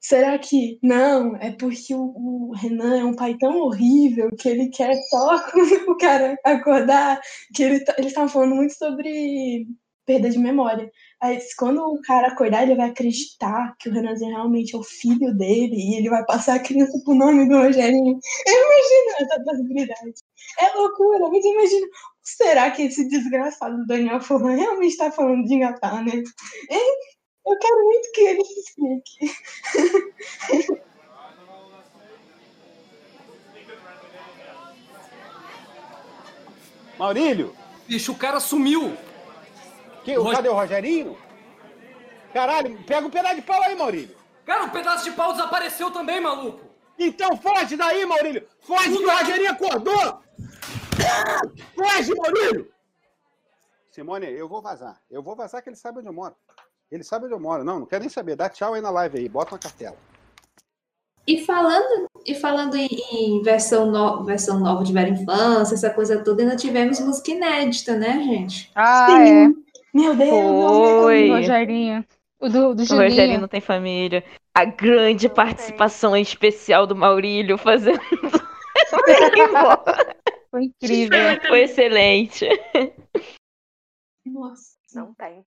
[0.00, 1.36] Será que não?
[1.36, 2.12] É porque o,
[2.50, 5.36] o Renan é um pai tão horrível que ele quer só
[5.88, 7.20] o cara acordar,
[7.54, 9.66] que ele tá, eles estavam falando muito sobre
[10.06, 10.90] perda de memória.
[11.20, 15.36] Aí, quando o cara acordar, ele vai acreditar que o Renanzinho realmente é o filho
[15.36, 18.18] dele e ele vai passar a criança pro nome do Rogerinho.
[18.46, 20.14] Eu imagino essa possibilidade.
[20.60, 21.86] É loucura, mas imagina.
[22.22, 26.12] Será que esse desgraçado do Daniel Forran realmente está falando de engatar, né?
[26.70, 26.96] Hein?
[27.46, 29.32] Eu quero muito que ele se explique.
[36.98, 37.54] Maurílio,
[37.88, 38.94] Bicho, o cara sumiu.
[40.04, 41.16] Que, Ro- cadê o Rogerinho?
[42.32, 44.16] Caralho, pega um pedaço de pau aí, Maurílio.
[44.44, 46.60] Cara, um pedaço de pau desapareceu também, maluco.
[46.98, 48.46] Então foge daí, Maurílio.
[48.60, 50.20] Foge que o Rogerinho acordou.
[51.74, 52.70] Foge, Maurílio.
[53.90, 55.00] Simone, eu vou vazar.
[55.10, 56.34] Eu vou vazar que ele sabe onde eu moro.
[56.90, 57.64] Ele sabe onde eu moro.
[57.64, 58.36] Não, não quero nem saber.
[58.36, 59.28] Dá tchau aí na live aí.
[59.28, 59.96] Bota uma cartela.
[61.26, 66.42] E falando, e falando em, versão, no- versão nova de Velha Infância, essa coisa toda,
[66.42, 68.70] ainda tivemos música inédita, né, gente?
[68.74, 69.64] Ah, Sim.
[69.94, 71.02] Meu Deus, é.
[71.02, 71.30] Foi.
[71.30, 72.04] O Rogerinho.
[72.40, 74.24] O do, do O Rogerinho não tem família.
[74.54, 78.00] A grande participação especial do Maurílio fazendo.
[80.50, 81.18] Foi incrível.
[81.46, 82.48] Foi excelente.
[84.24, 84.78] Nossa.
[84.94, 85.44] Não tem.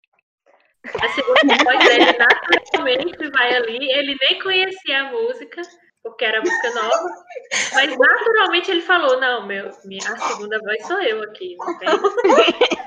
[0.86, 3.91] A segunda voz dele naturalmente vai ali.
[3.91, 5.62] Ele nem conhecia a música,
[6.03, 7.09] porque era música nova.
[7.73, 11.55] Mas naturalmente ele falou: Não, meu, minha, a segunda voz sou eu aqui.
[11.57, 11.89] Não tem.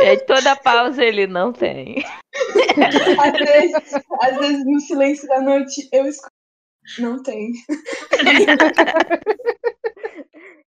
[0.00, 2.02] E aí toda pausa ele não tem.
[3.20, 3.74] Às vezes,
[4.20, 6.32] às vezes, no silêncio da noite, eu escuto.
[6.98, 7.52] Não tem.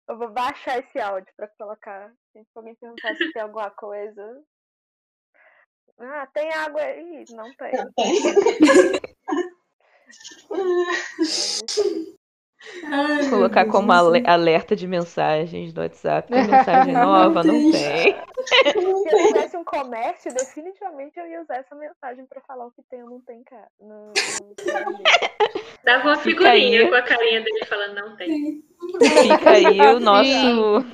[0.07, 2.13] Eu vou baixar esse áudio pra colocar.
[2.33, 4.43] Se alguém perguntar se tem alguma coisa.
[5.97, 7.25] Ah, tem água aí?
[7.29, 7.71] Não tem.
[12.85, 16.31] Ai, Colocar como ale- alerta de mensagens do WhatsApp.
[16.31, 17.43] Mensagem nova?
[17.43, 18.15] Não tem.
[18.71, 22.81] Se eu tivesse um comércio, definitivamente eu ia usar essa mensagem pra falar o que
[22.89, 23.67] tem ou não tem, cara.
[23.81, 24.13] No, no...
[25.83, 28.63] Dava uma figurinha com a carinha dele falando: Não tem.
[29.21, 30.85] Fica aí o nosso.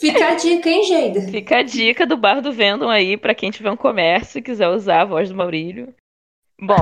[0.00, 1.20] Fica a dica, hein, Geida?
[1.22, 4.68] Fica a dica do bar do Vendom aí pra quem tiver um comércio e quiser
[4.68, 5.92] usar a voz do Maurílio.
[6.60, 6.76] Bom,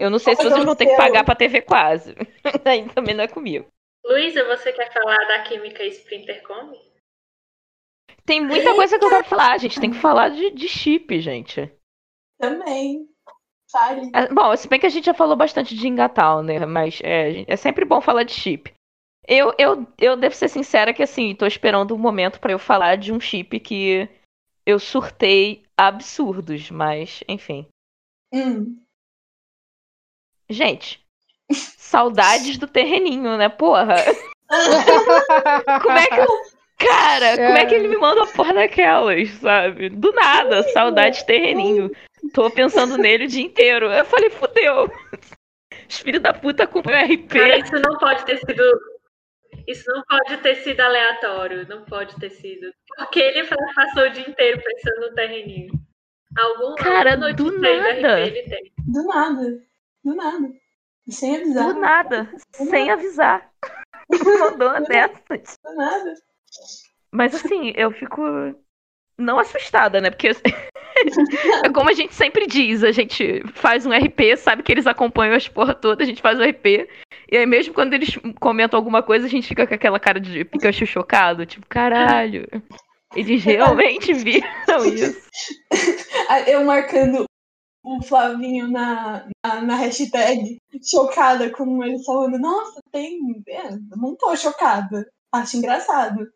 [0.00, 2.14] eu não sei se vocês vão ter que pagar pra TV quase.
[2.64, 3.66] Aí também não é comigo.
[4.04, 6.78] Luísa, você quer falar da química Sprinter Come?
[8.24, 9.52] Tem muita coisa que eu quero falar.
[9.52, 11.72] A gente tem que falar de, de chip, gente.
[12.38, 13.08] Também.
[13.70, 14.10] Fale.
[14.12, 16.66] É, Bom, se bem que a gente já falou bastante de Engatal, né?
[16.66, 18.72] Mas é, é sempre bom falar de chip.
[19.26, 22.96] Eu, eu, eu devo ser sincera que, assim, tô esperando um momento pra eu falar
[22.96, 24.08] de um chip que
[24.66, 27.66] eu surtei absurdos, mas, enfim.
[28.32, 28.82] Hum.
[30.52, 31.00] Gente,
[31.50, 33.96] saudades do terreninho, né, porra?
[35.82, 36.26] Como é que eu...
[36.78, 39.88] Cara, como é que ele me manda uma porra daquelas, sabe?
[39.88, 41.92] Do nada, saudades terreninho.
[42.34, 43.86] Tô pensando nele o dia inteiro.
[43.86, 44.90] Eu falei, fudeu.
[45.88, 47.28] Os filhos da puta com o RP.
[47.28, 48.62] Cara, isso não pode ter sido.
[49.68, 51.68] Isso não pode ter sido aleatório.
[51.68, 52.72] Não pode ter sido.
[52.96, 55.72] Porque ele passou o dia inteiro pensando no terreninho.
[56.36, 58.24] Algum Cara, do nada.
[58.24, 58.72] RP ele tem.
[58.88, 59.62] Do nada.
[60.04, 60.50] Do nada.
[61.08, 61.66] Sem avisar.
[61.66, 63.50] Do nada, sem avisar.
[64.40, 65.58] Mandou uma dessas.
[65.64, 66.14] Do nada.
[67.10, 68.22] Mas assim, eu fico
[69.18, 70.10] não assustada, né?
[70.10, 70.32] Porque é
[71.74, 75.48] como a gente sempre diz, a gente faz um RP, sabe que eles acompanham as
[75.48, 76.88] porra toda, a gente faz o RP.
[77.30, 80.44] E aí mesmo quando eles comentam alguma coisa, a gente fica com aquela cara de
[80.44, 82.46] Pikachu chocado, tipo, caralho.
[83.14, 85.28] Eles realmente viram isso.
[86.46, 87.24] Eu marcando
[87.82, 93.42] o Flavinho na, na, na hashtag, chocada com ele falando, nossa, tem.
[93.48, 95.06] É, não tô chocada.
[95.32, 96.26] Acho engraçado.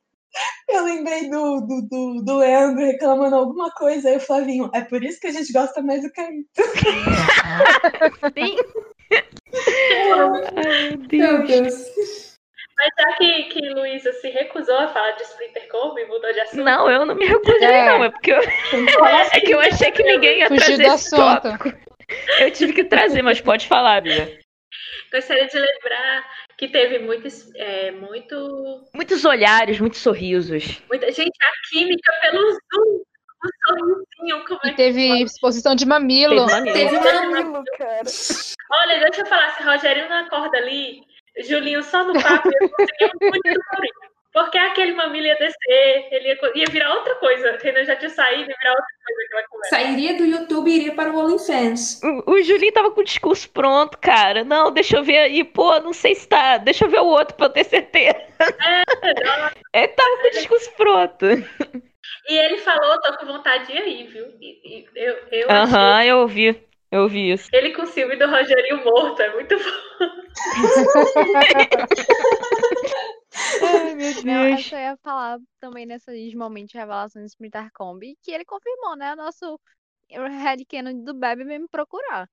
[0.69, 5.03] Eu lembrei do, do, do, do Leandro reclamando alguma coisa, aí o Flavinho, é por
[5.03, 6.49] isso que a gente gosta mais do Caíto.
[8.37, 8.57] Sim.
[11.09, 12.36] Meu Meu Deus.
[12.79, 16.41] Mas já que, que Luísa se recusou a falar de Splinter Come e mudou de
[16.41, 16.63] assunto.
[16.63, 17.87] Não, eu não me recusei, É.
[17.87, 18.05] não.
[18.05, 21.73] É porque eu, é que eu achei que ninguém ia Fugiu trazer esse tópico.
[22.39, 24.39] Eu tive que trazer, mas pode falar, Bia.
[25.13, 26.25] Gostaria de lembrar
[26.59, 30.83] que teve muitos, é, muito, Muitos olhares, muitos sorrisos.
[30.89, 33.03] muita gente, a química pelo Zoom,
[33.43, 36.47] o sorrisinho, como é E que teve exposição de mamilo.
[36.47, 36.75] Teve mamilo.
[36.75, 36.99] Teve.
[37.01, 38.03] Mamilo, cara.
[38.73, 41.01] Olha, deixa eu falar, se Rogerinho não acorda ali,
[41.43, 44.17] Julinho só no papo ia conseguir um muito Maurício.
[44.37, 47.57] Porque aquele mamilo ia descer, ele ia, ia virar outra coisa.
[47.59, 49.77] Renan já tinha saído, ia virar outra coisa aquela conversa.
[49.77, 52.03] Sairia do YouTube e iria para o OnlyFans.
[52.05, 54.45] O, o Julinho tava com o discurso pronto, cara.
[54.45, 55.43] Não, deixa eu ver aí.
[55.43, 56.59] Pô, não sei se tá.
[56.59, 58.15] Deixa eu ver o outro pra eu ter certeza.
[59.73, 61.27] Ele tava com o discurso pronto.
[62.29, 64.27] E ele falou, tô com vontade de ir aí, viu?
[64.41, 66.61] E, e eu, eu Aham, achei eu ouvi.
[66.91, 67.49] Eu ouvi isso.
[67.53, 70.26] ele com o ciúme do Rogerinho morto, é muito bom.
[73.63, 74.69] Ai, meu Não, Deus.
[74.69, 78.97] que eu ia falar também nesses momentos de revelações do Splinter Combi, que ele confirmou,
[78.97, 79.13] né?
[79.13, 79.59] O nosso
[80.11, 82.29] headcanon do Bebe veio me procurar.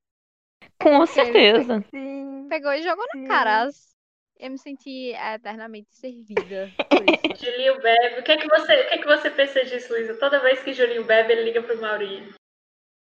[0.81, 1.85] Com Porque ele certeza.
[1.93, 2.47] Sim.
[2.49, 3.69] Pegou e jogou na cara.
[4.39, 7.45] Eu me senti eternamente servida por isso.
[7.45, 8.19] Julinho bebe.
[8.19, 10.15] O que é que você, o que é que você pensa disso, Luísa?
[10.19, 12.33] Toda vez que Julinho bebe, ele liga pro Mauri.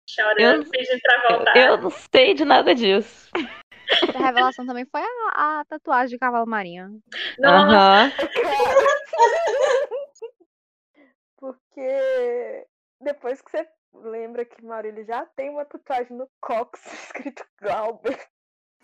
[0.08, 1.56] Chorando, Eu- pedindo pra voltar.
[1.56, 3.30] Eu não sei de nada disso.
[4.14, 7.00] A revelação também foi a, a tatuagem de cavalo marinho.
[7.38, 8.12] Nossa, Aham.
[11.36, 12.66] Porque
[13.00, 18.16] depois que você lembra que Maurílio já tem uma tatuagem no cox escrito Glauber.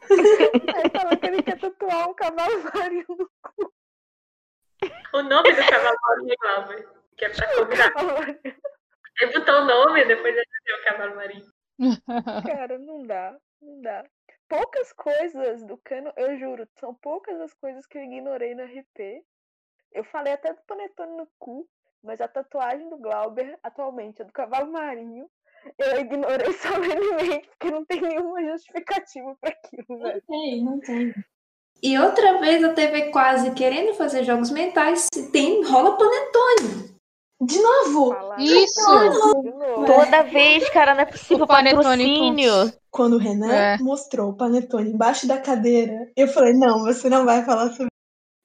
[0.10, 3.30] Aí fala que ele quer tatuar um cavalo marinho no
[5.12, 7.92] o nome do cavalo marinho é Glauber, que é pra combinar.
[9.20, 11.46] Ele botou o nome, depois ele deu o cavalo marinho.
[12.46, 14.04] Cara, não dá, não dá.
[14.50, 19.24] Poucas coisas do cano, eu juro, são poucas as coisas que eu ignorei no RP.
[19.92, 21.68] Eu falei até do panetone no cu,
[22.02, 25.30] mas a tatuagem do Glauber, atualmente, é do cavalo marinho.
[25.78, 30.22] Eu ignorei solenemente, porque não tem nenhuma justificativa pra aquilo, velho.
[30.26, 31.14] Tem, não tem.
[31.80, 36.99] E outra vez a TV quase querendo fazer jogos mentais, tem rola panetone.
[37.40, 38.14] De novo!
[38.38, 39.42] Isso!
[39.42, 39.86] de novo.
[39.86, 42.72] Toda vez, cara, não é possível O panetone patrocínio.
[42.90, 43.78] Quando o Renan É.
[43.78, 47.90] mostrou o panetone embaixo da cadeira, eu falei, não, você não vai falar sobre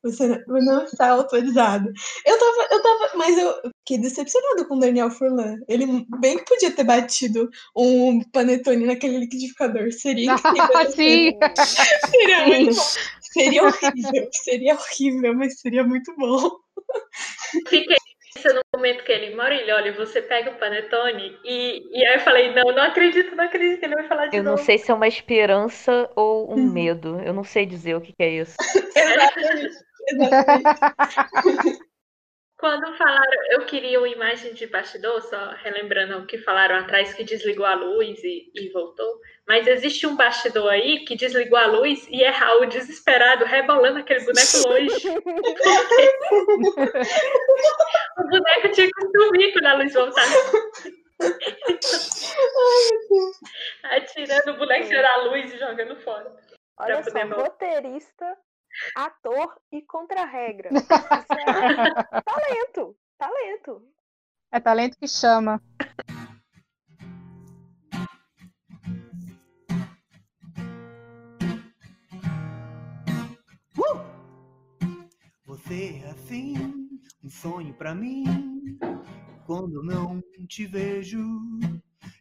[0.02, 1.92] você não, não está autorizado.
[2.24, 5.56] Eu tava, eu tava, mas eu fiquei decepcionada com o Daniel Furlan.
[5.68, 9.92] Ele bem que podia ter batido um panetone naquele liquidificador.
[9.92, 10.92] Seria incrível.
[10.92, 11.32] Sim!
[12.12, 12.84] Seria muito bom.
[13.22, 16.52] Seria horrível, seria horrível, mas seria muito bom.
[17.68, 17.98] Fiquei
[18.44, 22.54] no momento que ele, Maurílio, olha, você pega o panetone e, e aí eu falei,
[22.54, 24.64] não, não acredito, não acredito que ele vai falar de Eu não novo.
[24.64, 26.72] sei se é uma esperança ou um Uhum.
[26.72, 27.20] medo.
[27.22, 28.56] Eu não sei dizer o que que é isso.
[28.96, 29.76] Exatamente.
[30.10, 30.66] Exatamente.
[32.58, 37.24] Quando falaram, eu queria uma imagem de bastidor, só relembrando o que falaram atrás, que
[37.24, 39.20] desligou a luz e, e voltou.
[39.46, 44.22] Mas existe um bastidor aí que desligou a luz e é Raul desesperado, rebolando aquele
[44.22, 45.10] boneco longe.
[48.18, 50.36] o boneco tinha que sumir quando a luz voltasse.
[53.84, 56.32] Atirando o boneco tirando a luz e jogando fora.
[56.78, 57.44] Olha Pra só, poder voltar.
[57.44, 58.38] roteirista,
[58.96, 60.70] ator e contra-regra.
[60.70, 60.82] É
[62.22, 63.88] talento, talento.
[64.52, 65.62] É talento que chama.
[75.46, 76.90] Você é assim,
[77.24, 78.24] um sonho pra mim.
[79.46, 81.20] Quando não te vejo,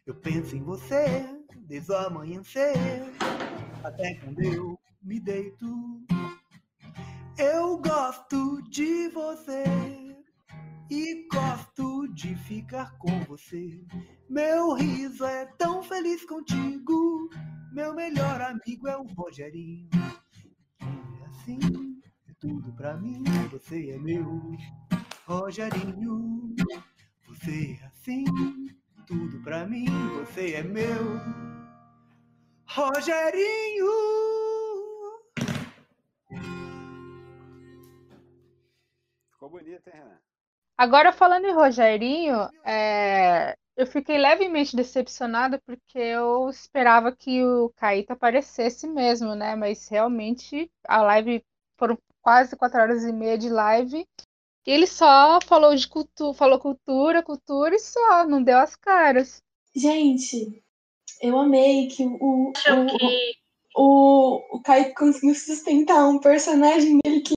[0.05, 1.25] eu penso em você
[1.57, 2.73] desde o amanhecer
[3.83, 5.65] até quando eu me deito.
[7.37, 9.63] Eu gosto de você
[10.89, 13.83] e gosto de ficar com você.
[14.29, 17.29] Meu riso é tão feliz contigo.
[17.73, 19.89] Meu melhor amigo é o Rogerinho.
[20.79, 21.59] É assim,
[22.29, 23.21] é tudo pra mim.
[23.51, 24.55] Você é meu
[25.27, 26.55] Rogerinho.
[27.27, 28.23] Você é assim,
[29.05, 29.87] tudo pra mim.
[30.19, 31.19] Você é meu
[32.65, 34.24] Rogerinho.
[39.45, 40.17] Ficou bonito, hein, Renan?
[40.75, 48.11] Agora, falando em Rogerinho, é, eu fiquei levemente decepcionada porque eu esperava que o Caíto
[48.11, 49.55] aparecesse mesmo, né?
[49.55, 51.43] Mas realmente a live
[51.77, 54.05] foram quase quatro horas e meia de live.
[54.65, 59.43] E ele só falou de cultura, falou cultura, cultura e só, não deu as caras.
[59.75, 60.63] Gente,
[61.21, 62.71] eu amei que o, o, que
[63.75, 67.34] o, o conseguiu sustentar um personagem dele que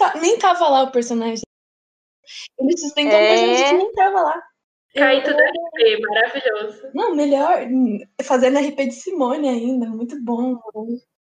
[0.00, 1.42] tá- nem tava lá o personagem.
[2.58, 3.28] Ele sustentou um É.
[3.28, 4.42] personagem que nem tava lá.
[4.94, 6.82] Eu- Caíto do RP, maravilhoso.
[6.94, 10.56] Não, melhor, hum, fazendo RP de Simone ainda, muito bom.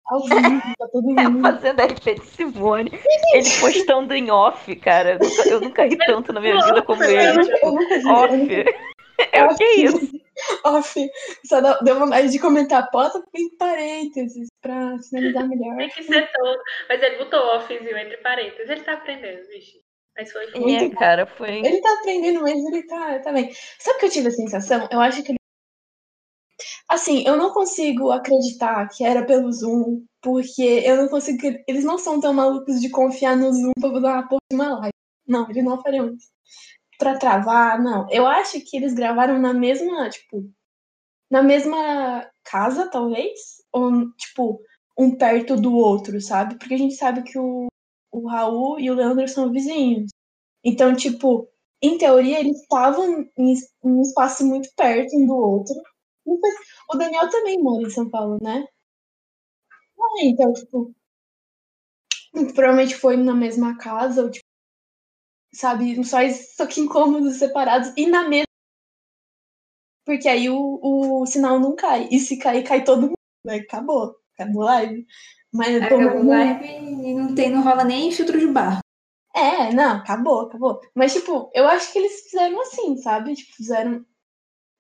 [0.05, 1.41] Ao vivo, pra todo mundo.
[1.41, 2.91] Fazendo RP de Simone.
[3.34, 5.18] Ele postando em off, cara.
[5.45, 7.28] Eu nunca, eu ri tanto na minha vida como Eu ele.
[7.62, 8.05] eu nunca vi.
[8.05, 8.66] eu Off.
[9.34, 10.20] É o que é isso?
[10.66, 11.10] off.
[11.46, 15.78] Só deu vontade de comentar, bota em parênteses pra finalizar melhor.
[15.78, 16.60] Tem que ser todo.
[16.90, 18.70] Mas ele botou offzinho entre parênteses.
[18.70, 19.80] Ele tá aprendendo, bicho.
[20.18, 20.96] Mas foi Muito É, bom.
[20.96, 21.60] cara, foi.
[21.66, 23.52] Ele tá aprendendo, mas ele tá, tá bem.
[23.80, 24.88] Sabe o que eu tive a sensação?
[24.92, 25.38] Eu acho que ele.
[26.88, 31.40] Assim, eu não consigo acreditar que era pelo Zoom, porque eu não consigo.
[31.68, 34.80] Eles não são tão malucos de confiar no Zoom pra fazer uma porra de uma
[34.80, 34.94] live.
[35.28, 36.28] Não, eles não fariam isso.
[37.02, 38.08] Pra travar, não.
[38.12, 40.47] Eu acho que eles gravaram na mesma, tipo,
[41.32, 43.39] na mesma casa, talvez,
[43.74, 44.62] ou, tipo,
[44.97, 46.60] um perto do outro, sabe?
[46.60, 47.70] Porque a gente sabe que o,
[48.12, 50.12] o Raul e o Leandro são vizinhos.
[50.64, 51.49] Então, tipo,
[51.82, 55.76] em teoria, eles estavam em, em um espaço muito perto um do outro.
[56.91, 58.66] O Daniel também mora em São Paulo, né?
[59.99, 60.93] Ah, então, tipo,
[62.54, 64.45] provavelmente foi na mesma casa, ou, tipo,
[65.54, 66.18] sabe, só,
[66.56, 68.45] só que em cômodos separados e na mesma.
[70.06, 72.08] Porque aí o, o sinal não cai.
[72.12, 73.14] E se cair, cai todo mundo.
[73.45, 73.58] Né?
[73.58, 74.16] Acabou.
[74.34, 75.06] Acabou a live.
[75.54, 78.80] Mas eu tô Acabou a live e não, tem, não rola nem filtro de barro.
[79.34, 80.82] É, não, acabou, acabou.
[80.93, 83.34] Mas, tipo, eu acho que eles fizeram assim, sabe?
[83.34, 84.06] Tipo, fizeram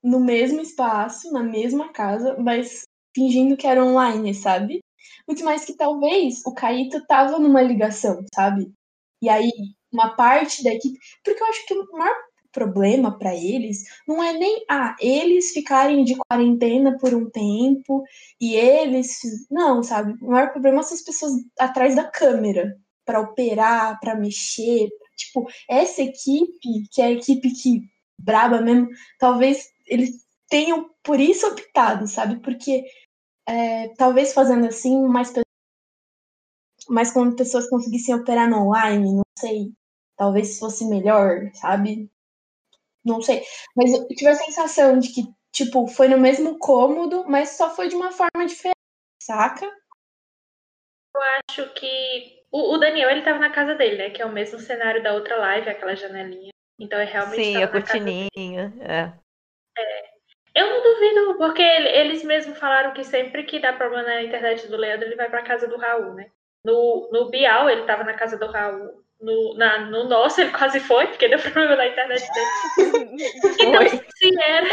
[0.03, 2.83] no mesmo espaço, na mesma casa, mas
[3.15, 4.79] fingindo que era online, sabe?
[5.27, 8.73] Muito mais que talvez o Caíto tava numa ligação, sabe?
[9.21, 9.51] E aí,
[9.91, 10.99] uma parte da equipe.
[11.23, 12.15] Porque eu acho que o maior
[12.51, 18.03] problema pra eles não é nem ah, eles ficarem de quarentena por um tempo
[18.39, 19.19] e eles.
[19.49, 20.13] Não, sabe?
[20.21, 24.89] O maior problema são as pessoas atrás da câmera para operar, para mexer.
[25.17, 27.81] Tipo, essa equipe, que é a equipe que
[28.17, 28.89] braba mesmo,
[29.19, 32.39] talvez eles tenham por isso optado, sabe?
[32.41, 32.83] Porque
[33.47, 35.31] é, talvez fazendo assim, mais,
[36.89, 39.71] mais quando pessoas conseguissem operar no online, não sei.
[40.21, 42.07] Talvez fosse melhor, sabe?
[43.03, 43.41] Não sei.
[43.75, 47.87] Mas eu tive a sensação de que, tipo, foi no mesmo cômodo, mas só foi
[47.87, 48.77] de uma forma diferente,
[49.19, 49.67] saca?
[51.49, 52.39] acho que.
[52.51, 54.09] O, o Daniel, ele tava na casa dele, né?
[54.11, 56.51] Que é o mesmo cenário da outra live, aquela janelinha.
[56.79, 57.71] Então ele realmente Sim, a dele.
[57.71, 58.73] cortininha.
[58.79, 59.13] É.
[60.53, 64.67] Eu não duvido, porque ele- eles mesmos falaram que sempre que dá problema na internet
[64.67, 66.29] do Leandro, ele vai pra casa do Raul, né?
[66.63, 69.01] No, no Bial, ele tava na casa do Raul.
[69.21, 72.47] No, na, no nosso, ele quase foi, porque deu problema na internet dele.
[73.61, 74.69] Então, se era,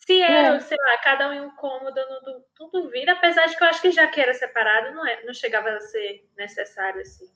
[0.00, 3.62] se era, sei lá, cada um em um cômodo, não, não duvido, apesar de que
[3.62, 7.26] eu acho que já que era separado, não, é, não chegava a ser necessário, assim.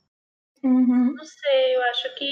[0.64, 1.14] Uhum.
[1.14, 2.30] Não sei, eu acho que.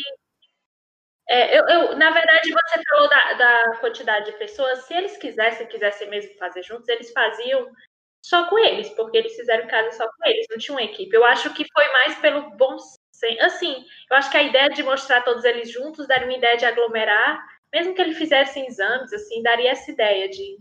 [1.29, 4.81] É, eu, eu- na verdade, você falou da, da quantidade de pessoas.
[4.85, 7.71] Se eles quisessem, quisessem mesmo fazer juntos, eles faziam
[8.25, 11.15] só com eles, porque eles fizeram casa só com eles, não tinha uma equipe.
[11.15, 12.77] Eu acho que foi mais pelo bom
[13.21, 13.43] senso.
[13.43, 16.65] Assim, eu acho que a ideia de mostrar todos eles juntos daria uma ideia de
[16.65, 20.59] aglomerar, mesmo que eles fizessem exames, assim, daria essa ideia de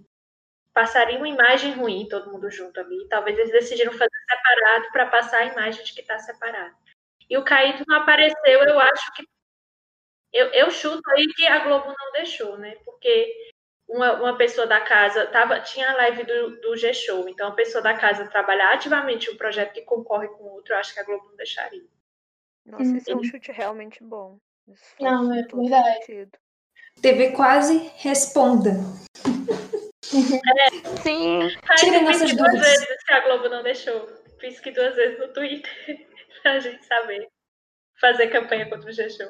[0.74, 3.08] passaria uma imagem ruim todo mundo junto ali.
[3.10, 6.76] Talvez eles decidiram fazer separado para passar a imagem de que está separado.
[7.30, 9.24] E o Caíto não apareceu, eu acho que.
[10.32, 12.76] Eu, eu chuto aí que a Globo não deixou, né?
[12.86, 13.34] Porque
[13.88, 17.82] uma, uma pessoa da casa tava, tinha a live do, do G-Show, então a pessoa
[17.82, 21.26] da casa trabalhar ativamente um projeto que concorre com outro, eu acho que a Globo
[21.30, 21.84] não deixaria.
[22.70, 23.24] Nossa, esse é um Uhum.
[23.24, 24.38] chute realmente bom.
[24.68, 26.06] Isso Não, é verdade.
[26.06, 26.32] sentido.
[27.02, 28.72] TV quase responda.
[31.04, 32.68] Sim, Mas Tirem nossas duas dúvidas.
[32.80, 34.08] vezes que a Globo não deixou.
[34.40, 35.72] Fiz que duas vezes no Twitter
[36.44, 37.28] pra gente saber.
[38.00, 39.28] Fazer campanha contra o G-Show.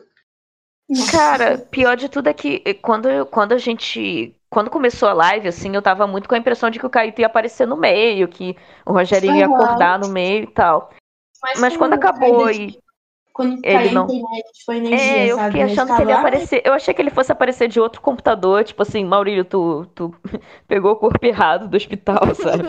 [1.12, 4.36] Cara, pior de tudo é que eh, quando, quando a gente.
[4.50, 7.22] Quando começou a live, assim, eu tava muito com a impressão de que o Caíto
[7.22, 10.92] ia aparecer no meio, que o Rogerinho ia acordar no meio e tal.
[11.60, 12.80] Mas quando acabou e.
[13.40, 15.52] Quando ele caiu não- a internet, tipo, a energia, É, eu sabe?
[15.52, 16.62] fiquei achando que ele ia "Ah, aparecer.
[16.66, 20.14] Eu achei que ele fosse aparecer de outro computador, tipo assim, Maurílio, tu, tu
[20.68, 22.64] pegou o corpo errado do hospital, sabe?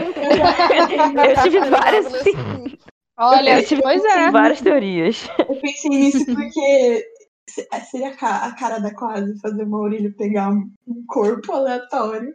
[1.26, 2.76] Eu tive várias, assim,
[3.18, 4.30] Olha, eu tive pois é.
[4.30, 5.28] várias teorias.
[5.48, 7.04] Eu pensei nisso porque
[7.48, 11.52] se- seria a ca- a cara da quase fazer o Maurílio pegar um um corpo
[11.52, 12.32] aleatório.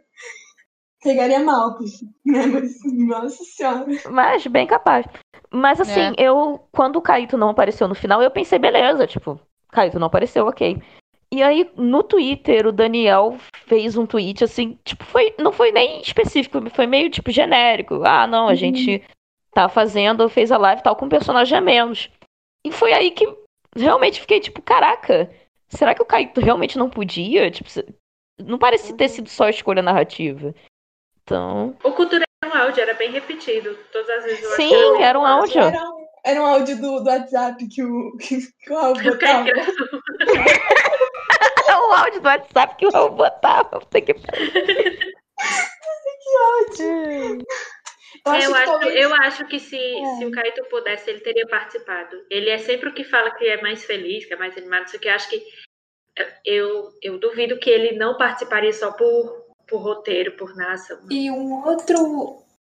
[1.02, 1.78] Pegaria mal,
[2.24, 2.46] né?
[2.46, 2.72] Mas,
[3.08, 3.86] nossa senhora.
[4.10, 5.06] Mas bem capaz.
[5.50, 6.60] Mas assim, eu.
[6.72, 9.40] Quando o Caíto não apareceu no final, eu pensei, beleza, tipo,
[9.70, 10.80] Caíto não apareceu, ok.
[11.32, 13.36] E aí, no Twitter, o Daniel
[13.66, 18.02] fez um tweet assim, tipo, foi, não foi nem específico, foi meio tipo genérico.
[18.04, 18.56] Ah, não, a Uhum.
[18.56, 19.02] gente
[19.52, 22.08] tá fazendo, fez a live e tal com um personagem a menos.
[22.64, 23.26] E foi aí que
[23.74, 25.28] realmente fiquei tipo, caraca,
[25.68, 27.50] será que o Caíto realmente não podia?
[27.50, 27.68] Tipo,
[28.40, 30.54] não parecia ter sido só escolha narrativa.
[31.22, 31.74] Então.
[31.82, 33.78] O Cultura era um áudio, era bem repetido.
[33.92, 35.60] Todas as vezes eu Sim, era um áudio.
[35.60, 39.48] Era um, era um áudio do, do WhatsApp que o, que, que o Raul botava.
[41.68, 43.80] É o áudio do WhatsApp que o Raul botava.
[43.80, 44.52] Puta que pariu.
[48.24, 50.16] Eu acho eu, que acho, talvez- eu acho que se, É.
[50.16, 52.16] se o Caíto pudesse, ele teria participado.
[52.30, 54.98] Ele é sempre o que fala que é mais feliz, que é mais animado, o
[54.98, 55.08] que.
[55.08, 55.42] Eu acho que
[56.44, 60.98] eu, eu duvido que ele não participaria só por, por roteiro, por narração.
[61.10, 62.38] E um outro,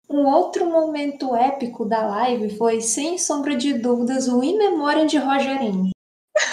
[0.08, 5.18] um outro momento épico da live foi, sem sombra de dúvidas, o In Memoriam de
[5.18, 5.90] Rogerinho.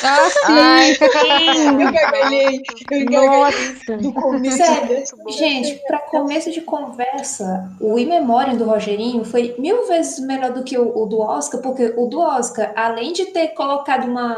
[0.03, 1.81] Ah, Ai, sim!
[1.81, 3.97] Eu gargalhei, eu gargalhei Nossa!
[3.97, 4.57] do começo.
[4.57, 10.53] Sério, gente, para começo de conversa, o In Memoriam do Rogerinho foi mil vezes melhor
[10.53, 14.37] do que o, o do Oscar, porque o do Oscar, além de ter colocado uma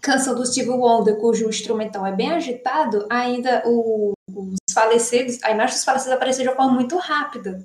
[0.00, 5.74] canção do Steve Wonder, cujo instrumental é bem agitado, ainda o- os falecidos, a imagem
[5.76, 7.58] dos falecidos apareceu de uma forma muito rápida.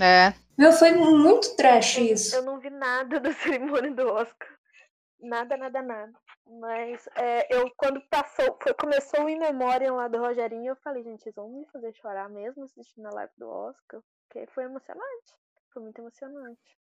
[0.00, 0.32] É.
[0.56, 2.34] Meu, foi muito trash isso.
[2.36, 3.30] Eu não vi nada da
[3.82, 4.48] cerimônia do Oscar.
[5.20, 6.12] Nada, nada, nada.
[6.60, 11.02] Mas é, eu, quando passou, foi, começou o In Memoriam lá do Rogerinho, eu falei,
[11.02, 14.00] gente, eles vão me fazer chorar mesmo assistindo a live do Oscar?
[14.28, 15.34] Porque foi emocionante.
[15.72, 16.78] Foi muito emocionante.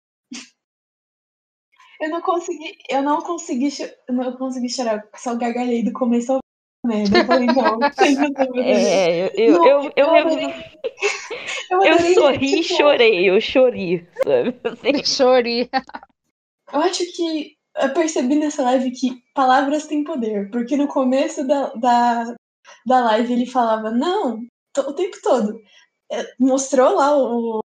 [2.01, 3.69] Eu não consegui, eu não consegui,
[4.09, 6.41] eu não consegui chorar, só gargalhei do começo ao
[6.85, 7.19] merda.
[7.19, 7.81] Eu falei, não.
[8.63, 10.55] É, eu, eu, Não, eu, eu, eu eu, adorei.
[11.71, 14.61] Eu, eu sorri e tipo, chorei, eu chorei, sabe?
[14.65, 15.71] Assim, Chorei.
[16.73, 21.73] Eu acho que eu percebi nessa live que palavras têm poder, porque no começo da,
[21.75, 22.35] da,
[22.87, 24.41] da live ele falava, não,
[24.77, 25.61] o tempo todo.
[26.13, 27.61] É, Mostrou lá o,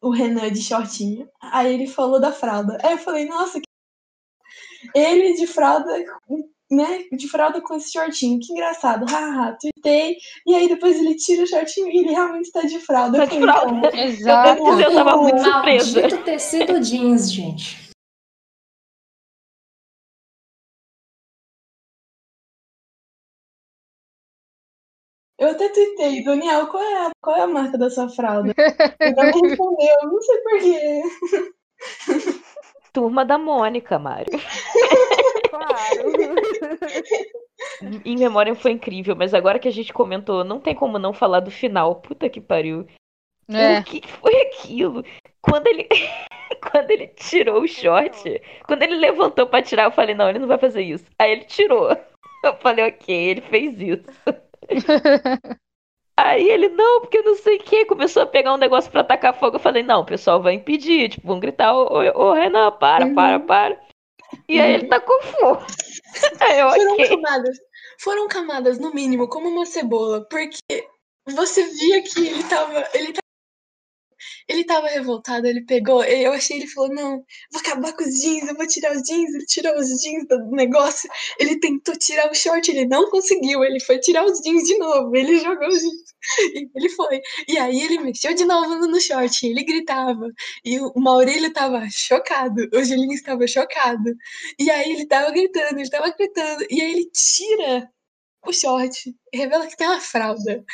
[0.00, 2.78] o Renan de shortinho, aí ele falou da fralda.
[2.82, 3.66] Aí eu falei, nossa, que...
[4.94, 5.90] ele de fralda,
[6.70, 11.42] né, de fralda com esse shortinho, que engraçado, haha, tuitei, e aí depois ele tira
[11.42, 13.18] o shortinho e ele realmente tá de fralda.
[13.18, 13.72] Tá Eu de fralda.
[13.72, 14.62] "Não, Exato.
[14.66, 16.00] Eu eu tava muito surpresa.
[16.00, 17.89] maldito tecido jeans, gente.
[25.40, 28.54] Eu até tuitei, Daniel, qual é a, qual é a marca da sua fralda?
[29.16, 31.02] Não me respondeu, não sei porquê.
[32.92, 34.32] Turma da Mônica, Mário.
[35.50, 36.12] Claro.
[38.04, 41.40] Em memória foi incrível, mas agora que a gente comentou, não tem como não falar
[41.40, 41.96] do final.
[41.96, 42.86] Puta que pariu.
[43.48, 43.80] É.
[43.80, 45.04] O que foi aquilo?
[45.42, 45.88] Quando ele
[46.72, 50.48] quando ele tirou o short, quando ele levantou pra tirar, eu falei, não, ele não
[50.48, 51.04] vai fazer isso.
[51.18, 51.90] Aí ele tirou.
[52.44, 54.04] Eu falei, ok, ele fez isso.
[56.18, 59.32] Aí ele, não, porque não sei o que, começou a pegar um negócio pra atacar
[59.38, 59.56] fogo.
[59.56, 63.06] Eu falei, não, o pessoal vai impedir, tipo, vão gritar, ô, ô, ô, Renan, para,
[63.06, 63.14] Uhum.
[63.14, 63.80] para, para.
[64.46, 65.62] E aí ele tacou fogo.
[66.40, 67.08] Aí eu, Foram ok.
[67.08, 67.58] camadas,
[68.00, 70.86] foram camadas, no mínimo, como uma cebola, porque
[71.26, 73.20] você via que ele tava, ele tava,
[74.50, 78.48] ele tava revoltado, ele pegou, eu achei, ele falou, não, vou acabar com os jeans,
[78.48, 82.34] eu vou tirar os jeans, ele tirou os jeans do negócio, ele tentou tirar o
[82.34, 86.14] short, ele não conseguiu, ele foi tirar os jeans de novo, ele jogou os jeans,
[86.54, 90.28] e ele foi, e aí ele mexeu de novo no short, ele gritava,
[90.64, 94.12] e o Maurílio tava chocado, o Julinho estava chocado,
[94.58, 97.88] e aí ele tava gritando, ele tava gritando, e aí ele tira
[98.44, 100.64] o short, revela que tem uma fralda.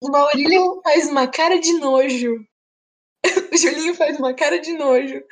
[0.00, 2.46] O Maurílio faz uma cara de nojo.
[3.56, 5.22] O Julinho faz uma cara de nojo.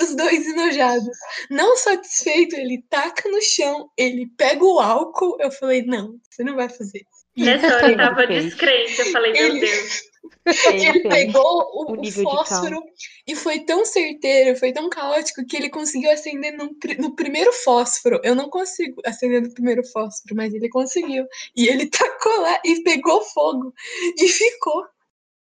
[0.00, 1.16] Os dois enojados.
[1.50, 5.36] Não satisfeito, ele taca no chão, ele pega o álcool.
[5.38, 7.24] Eu falei, não, você não vai fazer isso.
[7.36, 8.98] Nessa hora eu Ele tava descrente.
[9.00, 10.02] Eu falei, meu Ele- Deus.
[10.72, 12.82] Ele pegou o, o o fósforo
[13.26, 18.20] e foi tão certeiro, foi tão caótico que ele conseguiu acender no, no primeiro fósforo.
[18.22, 21.26] Eu não consigo acender no primeiro fósforo, mas ele conseguiu.
[21.56, 23.72] E ele tacou lá e pegou fogo.
[24.18, 24.84] E ficou.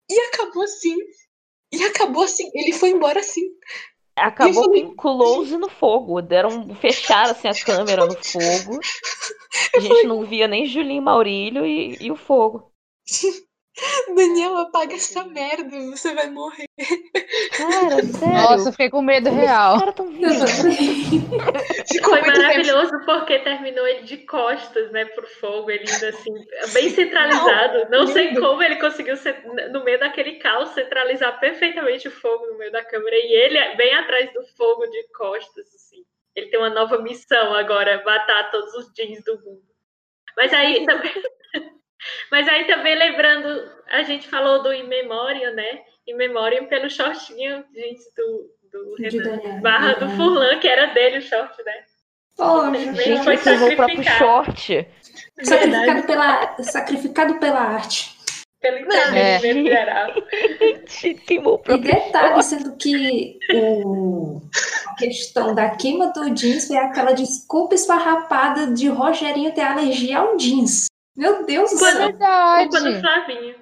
[0.09, 0.97] E acabou assim.
[1.73, 2.51] E acabou assim.
[2.55, 3.43] Ele foi embora assim.
[4.17, 6.21] Acabou falei, com close no fogo.
[6.21, 8.81] Deram, fecharam assim a câmera no fogo.
[9.75, 12.73] A gente não via nem Julinho Maurílio e, e o fogo.
[14.15, 16.67] Daniel, apaga essa merda, você vai morrer.
[17.57, 18.35] Cara, sério.
[18.35, 19.75] Nossa, eu fiquei com medo real.
[19.77, 20.13] Os caras tão.
[20.13, 22.39] Ficou Foi muito tempo.
[22.39, 26.33] maravilhoso porque terminou ele de costas, né, pro fogo, ele ainda assim,
[26.73, 27.89] bem centralizado.
[27.91, 28.41] Não, sei lindo.
[28.41, 32.85] como ele conseguiu, ser- no meio daquele caos, centralizar perfeitamente o fogo no meio da
[32.85, 33.17] câmera.
[33.17, 36.05] E ele bem atrás do fogo de costas, assim.
[36.37, 39.63] Ele tem uma nova missão agora, matar todos os jeans do mundo.
[40.37, 41.13] Mas aí também.
[42.31, 45.81] Mas aí também lembrando, a gente falou do In Memoriam, né?
[46.07, 49.37] In Memoriam pelo shortinho, gente, do, do De Renan.
[49.37, 49.61] Daniel.
[49.61, 50.17] Barra do Uhum.
[50.17, 51.73] Furlan, que era dele o short, né?
[52.37, 54.19] Poxa, Gente, foi ele usou o próprio sacrificado.
[54.19, 54.89] short.
[55.43, 58.19] sacrificado pela, sacrificado pela arte.
[58.63, 60.13] Pelo entretenimento geral.
[61.27, 64.41] Queimou o E detalhe, sendo que o,
[64.89, 70.37] a questão da queima do jeans foi aquela desculpa esfarrapada de Rogerinho ter alergia ao
[70.37, 70.87] jeans.
[71.17, 72.13] Meu Deus do Quando- céu.
[72.13, 73.01] Culpa do.
[73.01, 73.55] Flavinho.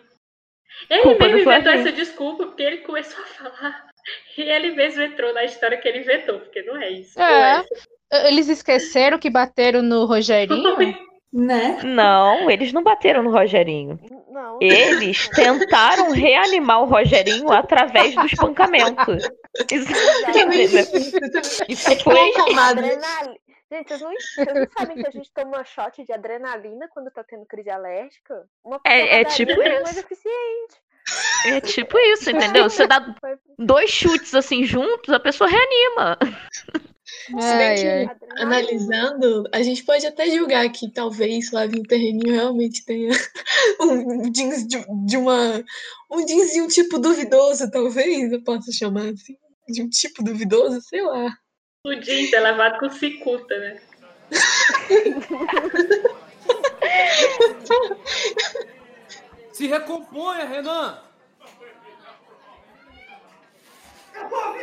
[0.91, 3.89] Ele Culpa mesmo inventou essa desculpa porque ele começou a falar.
[4.37, 7.21] E ele mesmo entrou na história que ele inventou, porque não é isso.
[7.21, 7.59] É.
[7.59, 7.65] Não
[8.13, 8.29] é.
[8.29, 10.63] Eles esqueceram que bateram no Rogerinho?
[11.31, 11.79] Né?
[11.85, 14.01] Não, eles não bateram no Rogerinho.
[14.33, 14.59] Não.
[14.63, 19.13] Eles tentaram reanimar o Rogerinho através do espancamento.
[19.71, 19.93] Isso,
[21.69, 22.33] isso foi.
[22.35, 23.03] Adrenalina.
[23.71, 27.23] Gente, vocês não, vocês não sabem que a gente toma shot de adrenalina quando tá
[27.25, 28.49] tendo crise alérgica?
[28.65, 29.83] Uma É- é tipo é isso.
[29.83, 30.75] mais eficiente.
[31.47, 32.69] É tipo isso, entendeu?
[32.69, 32.99] Você dá
[33.59, 36.19] dois chutes assim juntos, a pessoa reanima.
[37.09, 38.05] Se bem Ai, que, ai.
[38.05, 38.43] Adrenalina.
[38.43, 43.11] analisando, a gente pode até julgar que talvez Flavinho Terreninho realmente tenha
[43.81, 45.65] um jeans de, de uma.
[46.11, 49.39] Um jeans de um tipo duvidoso, talvez eu possa chamar assim.
[49.67, 51.35] De um tipo duvidoso, sei lá.
[51.85, 53.81] O jeans é levado com cicuta, né?
[59.53, 61.03] Se recomponha, Renan!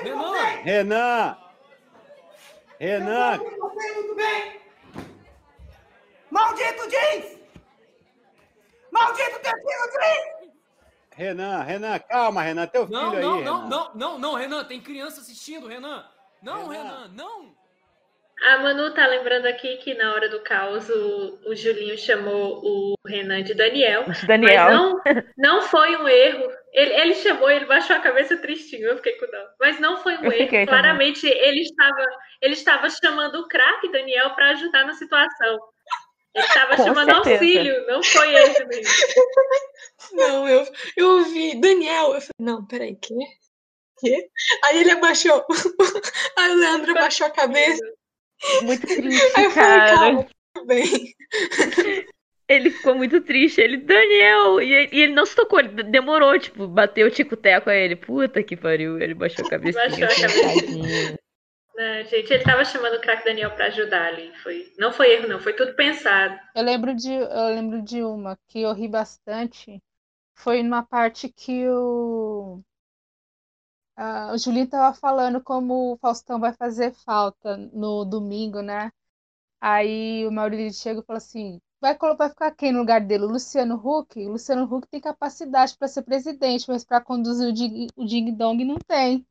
[0.04, 0.44] Renan!
[0.64, 1.38] Renan!
[2.80, 3.38] Renan!
[3.38, 4.62] Muito bem!
[6.30, 7.40] Maldito jeans!
[8.92, 10.52] Maldito tecido jeans!
[11.12, 13.52] Renan, Renan, calma, Renan, teu filho Não, aí, não, Renan.
[13.52, 16.06] não, não, não, não, Renan, tem criança assistindo, Renan!
[16.46, 16.84] Não, Renan.
[16.84, 17.56] Renan, não!
[18.44, 22.94] A Manu tá lembrando aqui que na hora do caos o, o Julinho chamou o
[23.08, 24.06] Renan de Daniel.
[24.28, 24.66] Daniel.
[24.66, 25.02] Mas não,
[25.38, 26.48] não foi um erro.
[26.72, 29.48] Ele, ele chamou, ele baixou a cabeça tristinho, eu fiquei com dó.
[29.60, 30.46] Mas não foi um Eu erro.
[30.48, 30.66] também.
[30.68, 32.06] Claramente ele estava,
[32.42, 35.58] ele estava chamando o craque Daniel para ajudar na situação.
[36.36, 37.34] Ele estava chamando certeza.
[37.36, 38.94] auxílio, não foi ele mesmo.
[40.12, 42.14] Não, eu, eu ouvi Daniel.
[42.14, 43.16] Eu falei, não, peraí, quê?
[44.06, 44.30] Quê?
[44.64, 45.44] Aí ele abaixou.
[46.38, 47.84] Aí o Leandro abaixou a cabeça.
[48.62, 51.16] Muito Aí triste, eu falei, calma, tudo bem.
[52.48, 53.60] Ele ficou muito triste.
[53.60, 54.62] Ele, Daniel!
[54.62, 57.96] E ele, e ele não se tocou, ele demorou, tipo, bateu o tico-teco a ele.
[57.96, 59.02] Puta que pariu.
[59.02, 59.84] Ele baixou a cabecinha.
[59.84, 60.62] Baixou a assim, cabecinha.
[60.62, 61.18] tadinho.
[61.76, 64.32] Não, gente, ele estava chamando o craque Daniel para ajudar ali.
[64.44, 66.40] Foi, não foi erro, não, foi tudo pensado.
[66.56, 69.82] Eu lembro de, eu lembro de uma que eu ri bastante.
[70.36, 72.62] Foi numa parte que o,
[74.34, 78.92] o Julinho tava falando como o Faustão vai fazer falta no domingo, né?
[79.62, 83.26] Aí o Maurílio chega e fala assim: vai, vai ficar quem no lugar dele?
[83.26, 84.18] O Luciano Huck?
[84.26, 88.32] O Luciano Huck tem capacidade para ser presidente, mas para conduzir o Ding, o Ding
[88.34, 89.26] Dong não tem.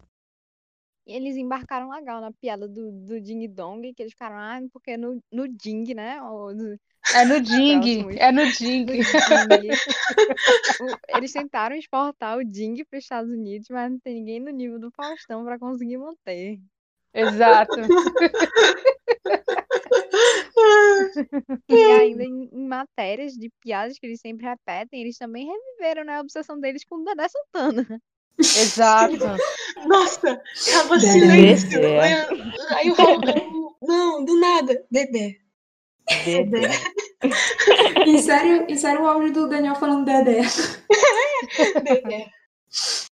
[1.06, 4.96] E eles embarcaram legal na piada do, do Ding Dong, que eles ficaram, ah, porque
[4.96, 6.20] no, no Ding, né?
[6.22, 6.78] O- do-
[7.12, 8.86] É no Ding, é no Ding.
[8.86, 9.78] Ding.
[11.08, 14.78] Eles tentaram exportar o Ding para os Estados Unidos, mas não tem ninguém no nível
[14.78, 16.60] do Faustão para conseguir manter.
[17.12, 17.80] Exato.
[21.68, 26.16] E ainda em, em matérias de piadas que eles sempre repetem, eles também reviveram, né,
[26.16, 28.00] a obsessão deles com o Dedé Santana.
[28.38, 29.16] Exato.
[29.86, 30.40] Nossa,
[30.72, 31.80] tava silêncio.
[31.80, 34.82] Leandro- Aí o Raul, não, do nada.
[34.90, 35.36] Dedé.
[36.24, 36.70] Dedé.
[38.06, 40.42] Insere, insere o áudio do Daniel falando Dedé.
[41.82, 42.26] Dedé.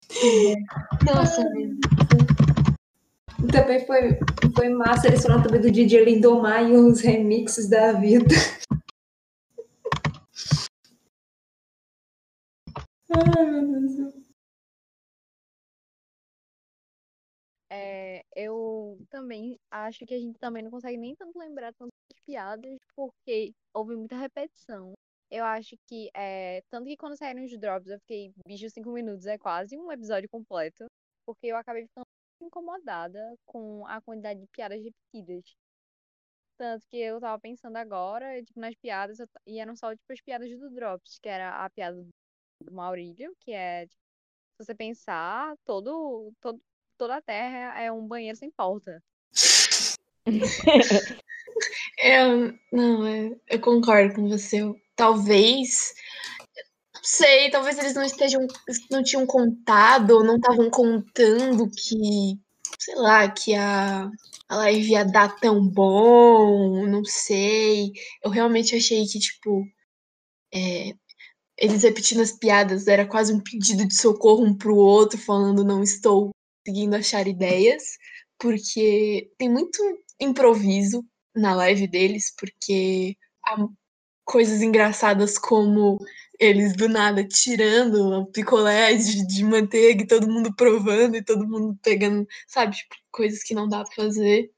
[1.06, 1.44] Nossa.
[3.52, 4.18] Também foi,
[4.56, 8.34] foi massa eles falando também do DJ Lindomar e os remixes da vida.
[13.10, 14.25] Ai, meu Deus do céu.
[17.76, 21.92] É, eu também acho que a gente também não consegue nem tanto lembrar tantas
[22.26, 24.94] piadas, porque houve muita repetição.
[25.30, 29.26] Eu acho que, é, tanto que quando saíram os drops, eu fiquei, bicho, cinco minutos
[29.26, 30.86] é quase um episódio completo,
[31.26, 32.06] porque eu acabei ficando
[32.42, 35.56] incomodada com a quantidade de piadas repetidas.
[36.58, 40.50] Tanto que eu tava pensando agora, tipo, nas piadas, e eram só, tipo, as piadas
[40.58, 42.02] do Drops, que era a piada
[42.62, 44.02] do Maurílio, que é, tipo,
[44.62, 46.62] se você pensar, todo, todo,
[46.98, 49.02] toda a Terra é um banheiro sem porta.
[52.00, 52.26] É,
[52.72, 54.62] não, é, eu concordo com você.
[54.62, 55.94] Eu- Talvez,
[56.94, 58.48] não sei, talvez eles não estejam,
[58.90, 62.40] não tinham contado, ou não estavam contando que,
[62.80, 64.10] sei lá, que a,
[64.48, 67.92] a live ia dar tão bom, não sei.
[68.24, 69.66] Eu realmente achei que, tipo,
[70.54, 70.94] é,
[71.58, 75.84] eles repetindo as piadas era quase um pedido de socorro um pro outro, falando não
[75.84, 76.32] estou
[76.66, 77.98] conseguindo achar ideias,
[78.40, 79.80] porque tem muito
[80.20, 81.06] improviso
[81.36, 83.58] na live deles, porque há
[84.26, 86.00] coisas engraçadas como
[86.40, 91.48] eles do nada tirando o picolé de, de manteiga e todo mundo provando e todo
[91.48, 94.52] mundo pegando, sabe, tipo, coisas que não dá pra fazer.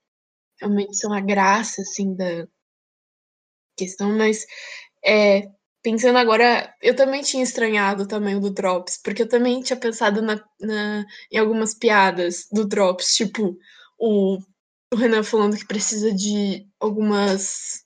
[0.59, 2.47] Realmente são a graça, assim, da
[3.75, 4.45] questão, mas
[5.05, 5.49] é,
[5.84, 10.21] pensando agora, eu também tinha estranhado também o do Drops, porque eu também tinha pensado
[10.21, 13.57] na, na- em algumas piadas do Drops, tipo
[13.97, 14.38] o,
[14.93, 17.84] o Renan falando que precisa de algumas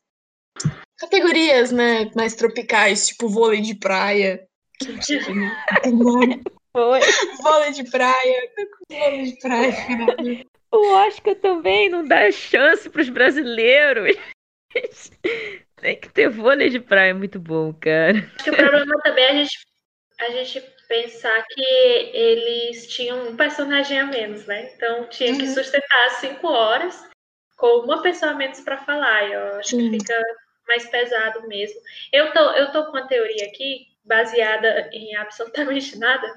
[0.98, 4.48] categorias, né, mais tropicais, tipo vôlei de praia.
[4.80, 6.42] Que né?
[6.74, 7.00] Foi.
[7.42, 8.50] Vôlei de praia.
[8.90, 10.46] Vôlei de praia.
[10.74, 14.16] O Oscar também não dá chance pros brasileiros.
[15.82, 18.20] Tem que ter vôlei de praia, é muito bom, cara.
[18.36, 19.60] Acho que o problema também é a gente,
[20.20, 21.62] a gente pensar que
[22.14, 24.72] eles tinham um personagem a menos, né?
[24.76, 25.54] Então tinha que Uhum.
[25.54, 27.10] sustentar as cinco horas
[27.58, 29.28] com uma pessoa a menos para falar.
[29.28, 29.90] Eu acho Sim.
[29.90, 30.22] que fica
[30.68, 31.80] mais pesado mesmo.
[32.14, 36.32] Eu tô, eu tô com uma teoria aqui, baseada em absolutamente nada.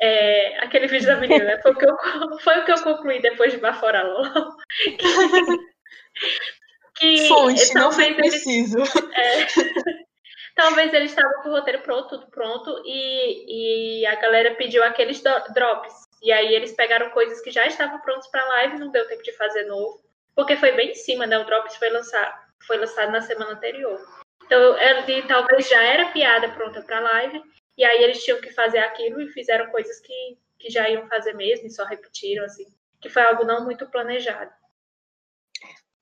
[0.00, 1.60] É, aquele vídeo da menina, né?
[1.62, 1.96] Foi o que eu,
[2.40, 4.56] foi o que eu concluí depois de Bafora LOL.
[6.96, 8.78] Que, Fonte, não foi talvez eles preciso.
[9.14, 9.46] é.
[10.54, 15.20] Talvez eles estavam com o roteiro pronto, tudo pronto, e, e a galera pediu aqueles
[15.52, 15.92] drops.
[16.22, 19.32] E aí eles pegaram coisas que já estavam prontas para live, não deu tempo de
[19.32, 20.00] fazer novo,
[20.34, 21.36] porque foi bem em cima, né?
[21.38, 22.32] O drops foi lançado,
[22.66, 24.00] foi lançado na semana anterior.
[24.44, 27.42] Então, ele talvez já era piada pronta para live,
[27.76, 31.34] e aí eles tinham que fazer aquilo e fizeram coisas que, que já iam fazer
[31.34, 32.66] mesmo e só repetiram, assim,
[33.00, 34.52] que foi algo não muito planejado.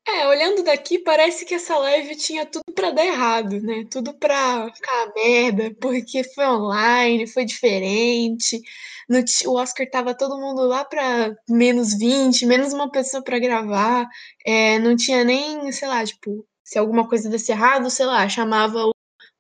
[0.07, 3.85] É, olhando daqui, parece que essa live tinha tudo pra dar errado, né?
[3.91, 8.61] Tudo pra ficar merda, porque foi online, foi diferente.
[9.09, 14.07] No o Oscar tava todo mundo lá pra menos 20, menos uma pessoa pra gravar.
[14.45, 18.85] É, não tinha nem, sei lá, tipo, se alguma coisa desse errado, sei lá, chamava
[18.85, 18.93] o,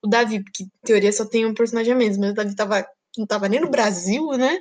[0.03, 2.87] o Davi, porque em teoria só tem um personagem a menos, mas o Davi tava,
[3.19, 4.59] não tava nem no Brasil, né?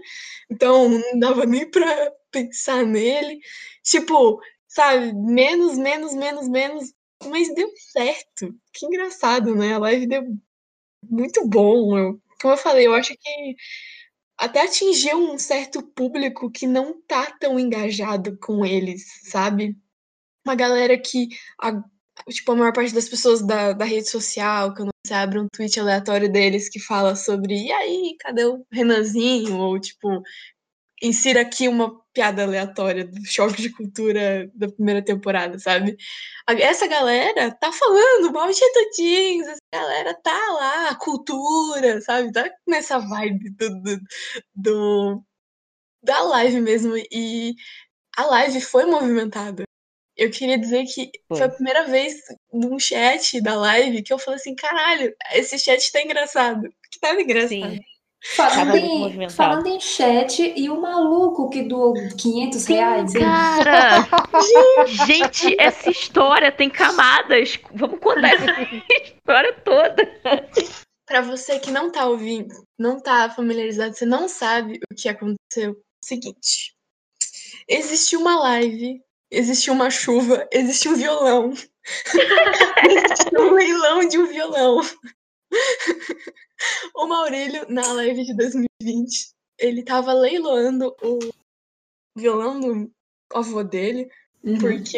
[0.49, 3.39] Então não dava nem pra pensar nele.
[3.84, 4.39] Tipo,
[4.74, 6.93] sabe, menos, menos, menos, menos,
[7.30, 8.53] mas deu certo.
[8.74, 9.74] Que engraçado, né?
[9.74, 10.24] A live deu
[11.09, 11.97] muito bom.
[11.97, 13.55] Eu- como eu falei, eu acho que
[14.38, 19.76] até atingiu um certo público que não tá tão engajado com eles, sabe?
[20.45, 21.30] Uma galera que,
[21.61, 21.74] a,
[22.30, 25.80] tipo, a maior parte das pessoas da, da rede social, quando você abre um tweet
[25.80, 29.57] aleatório deles que fala sobre e aí, cadê o Renanzinho?
[29.59, 30.22] Ou tipo,
[31.01, 35.95] insira aqui uma piada aleatória do choque de cultura da primeira temporada, sabe?
[36.47, 38.59] Essa galera tá falando mal de
[38.95, 42.32] Jeans, essa galera tá lá, cultura, sabe?
[42.32, 43.99] Tá nessa vibe do, do,
[44.55, 45.24] do-
[46.03, 46.95] da live mesmo.
[47.12, 47.53] E
[48.18, 49.64] a live foi movimentada.
[50.18, 51.47] Eu queria dizer que foi, Foi.
[51.47, 52.16] a primeira vez
[52.51, 56.68] num chat da live que eu falei assim, caralho, esse chat tá engraçado.
[56.91, 57.49] Que tava engraçado.
[57.49, 57.80] Sim.
[58.24, 63.15] Falando em, falando em chat, e o maluco que doou 500 reais?
[63.15, 63.22] hein?
[63.22, 64.07] Cara,
[65.07, 67.59] gente, essa história tem camadas.
[67.74, 68.61] Vamos contar essa
[69.03, 70.22] história toda.
[71.07, 75.82] Pra você que não tá ouvindo, não tá familiarizado, você não sabe o que aconteceu.
[76.03, 76.76] Seguinte,
[77.67, 79.01] existiu uma live,
[79.32, 81.53] existiu uma chuva, existiu um violão.
[82.88, 84.82] existiu um leilão de um violão.
[86.95, 91.20] O Maurílio, na live de 2020, ele tava leiloando o
[92.16, 92.91] violão do
[93.34, 94.09] avô dele,
[94.43, 94.57] Uhum.
[94.57, 94.97] porque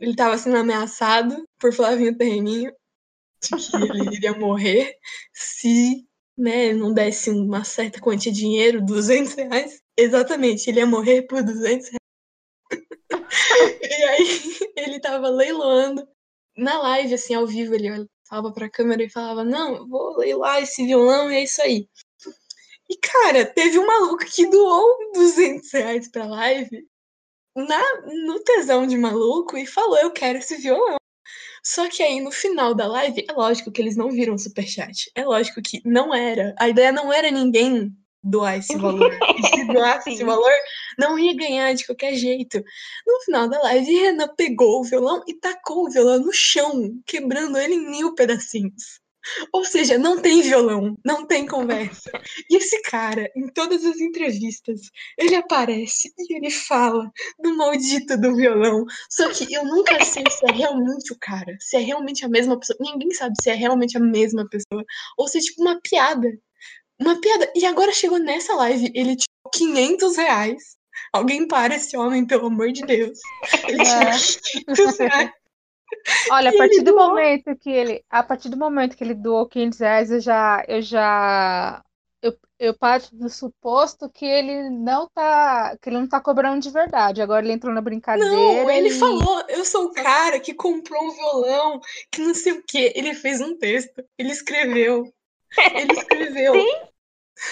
[0.00, 2.72] ele tava sendo ameaçado por Flavinho Terreninho
[3.40, 4.96] de que ele iria morrer
[5.32, 6.04] se
[6.36, 9.82] né, não desse uma certa quantia de dinheiro, 200 reais.
[9.96, 12.00] Exatamente, ele ia morrer por 200 reais.
[13.82, 14.40] e aí
[14.76, 16.06] ele tava leiloando
[16.56, 20.62] na live, assim, ao vivo, ele falava pra câmera e falava, não, eu vou leiloar
[20.62, 21.88] esse violão e é isso aí.
[22.88, 26.86] E, cara, teve um maluco que doou 200 reais pra live
[27.56, 27.82] na,
[28.24, 30.96] no tesão de maluco e falou, eu quero esse violão.
[31.62, 35.10] Só que aí no final da live, é lógico que eles não viram superchat.
[35.14, 36.54] É lógico que não era.
[36.58, 39.10] A ideia não era ninguém doar esse valor.
[39.38, 40.52] E se doasse esse valor,
[41.00, 42.62] não ia ganhar de qualquer jeito.
[43.06, 47.58] No final da live, Renan pegou o violão e tacou o violão no chão, quebrando
[47.58, 49.00] ele em mil pedacinhos.
[49.52, 52.10] Ou seja, não tem violão, não tem conversa.
[52.48, 54.80] E esse cara, em todas as entrevistas,
[55.18, 58.84] ele aparece e ele fala do maldito do violão.
[59.10, 62.58] Só que eu nunca sei se é realmente o cara, se é realmente a mesma
[62.58, 62.78] pessoa.
[62.80, 64.84] Ninguém sabe se é realmente a mesma pessoa.
[65.18, 66.28] Ou se é tipo uma piada.
[66.98, 67.50] Uma piada.
[67.54, 70.79] E agora chegou nessa live, ele tirou 500 reais.
[71.12, 73.18] Alguém para esse homem, pelo amor de Deus.
[73.66, 73.84] Ele
[74.66, 75.30] 500 reais.
[76.30, 77.08] Olha, a partir do doou.
[77.08, 80.80] momento que ele, a partir do momento que ele doou 500 reais, eu já, eu
[80.80, 81.82] já,
[82.22, 86.70] eu, eu parto do suposto que ele não tá, que ele não tá cobrando de
[86.70, 87.20] verdade.
[87.20, 91.02] Agora ele entrou na brincadeira Não, ele e falou, eu sou o cara que comprou
[91.02, 91.80] um violão,
[92.10, 92.92] que não sei o quê.
[92.94, 95.12] Ele fez um texto, ele escreveu.
[95.74, 96.54] Ele escreveu.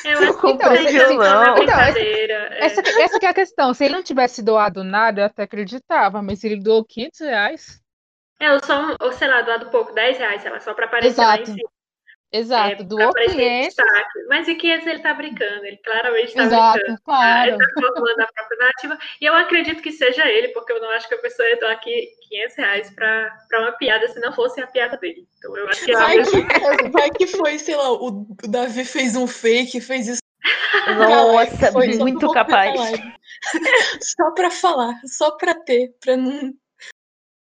[0.05, 2.35] Eu acho que Então, tem esse- ser uma então, essa- brincadeira.
[2.53, 2.65] é.
[2.67, 3.73] Essa, essa que é a questão.
[3.75, 7.81] Se ele não tivesse doado nada, eu até acreditava, mas ele doou 500 reais.
[8.41, 11.21] É, ou só, ou sei lá, doado pouco, 10 reais, sei lá, só pra aparecer
[11.21, 11.57] lá em Exato.
[11.57, 11.71] cima.
[12.31, 13.67] Exato, É, pra doou aparecer em 500.
[13.75, 14.25] destaque.
[14.29, 17.01] Mas e 500 ele tá brincando, ele claramente tá Exato, brincando.
[17.03, 17.51] claro.
[17.51, 18.99] Ele tá formulando a própria narrativa.
[19.21, 21.73] E eu acredito que seja ele, porque eu não acho que a pessoa ia doar
[21.73, 25.27] aqui 500 reais pra, pra uma piada se não fosse a piada dele.
[25.39, 26.29] Então eu acho que Vai que,
[26.93, 30.21] vai que foi, sei lá, o, Davi fez um fake, fez isso.
[30.99, 32.79] Nossa, Foi muito capaz.
[34.03, 36.53] Só pra falar, só pra ter, pra não.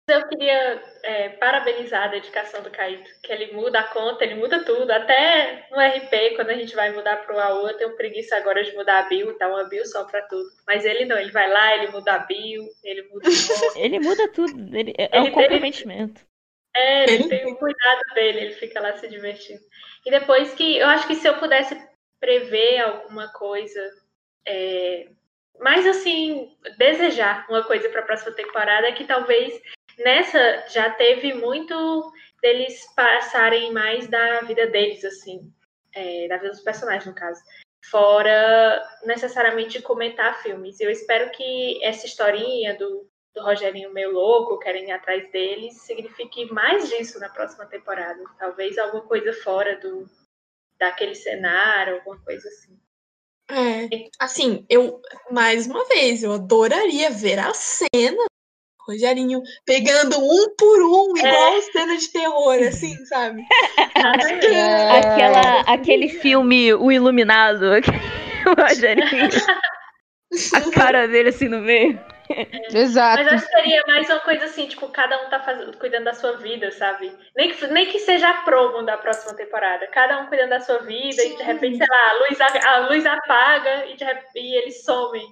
[0.08, 4.64] Eu queria é, parabenizar a dedicação do Caíto, que ele muda a conta, ele muda
[4.64, 8.64] tudo, até no RP, quando a gente vai mudar pro AU, eu tenho preguiça agora
[8.64, 10.48] de mudar a bio, tá uma bio só pra tudo.
[10.66, 13.68] Mas ele não, ele vai lá, ele muda a bio, ele muda o nome.
[13.78, 14.76] Ele muda tudo.
[14.76, 16.26] Ele, é Ele- um comprometimento.
[16.74, 19.60] É, ele tem o cuidado dele, ele fica lá se divertindo.
[20.06, 21.76] E depois que, eu acho que se eu pudesse
[22.20, 23.80] prever alguma coisa,
[24.46, 25.08] é,
[25.58, 29.60] mais assim, desejar uma coisa para a próxima temporada, é que talvez
[29.98, 35.52] nessa já teve muito deles passarem mais da vida deles, assim,
[35.94, 37.42] é, da vida dos personagens, no caso.
[37.90, 40.80] Fora necessariamente comentar filmes.
[40.80, 46.44] Eu espero que essa historinha do, do Rogerinho meio louco, querem ir atrás deles, signifique
[46.52, 48.22] mais disso na próxima temporada.
[48.38, 50.06] Talvez alguma coisa fora do
[50.78, 52.78] daquele cenário, alguma coisa assim.
[53.50, 58.27] É, assim, eu, mais uma vez, eu adoraria ver a cena
[58.88, 63.44] Rogerinho pegando um por um, igual cena de terror, assim, sabe?
[64.44, 64.98] É.
[64.98, 67.66] Aquela, aquele filme O Iluminado,
[68.46, 69.28] o Rogerinho.
[70.54, 72.00] A cara dele assim no meio.
[72.74, 73.22] Exato.
[73.22, 76.12] Mas acho que seria mais uma coisa assim, tipo, cada um tá fazendo, cuidando da
[76.12, 77.10] sua vida, sabe?
[77.36, 79.86] Nem que, nem que seja a promo da próxima temporada.
[79.88, 82.88] Cada um cuidando da sua vida e de repente, sei lá, a luz, a, a
[82.88, 85.26] luz apaga e, de rep- e eles somem.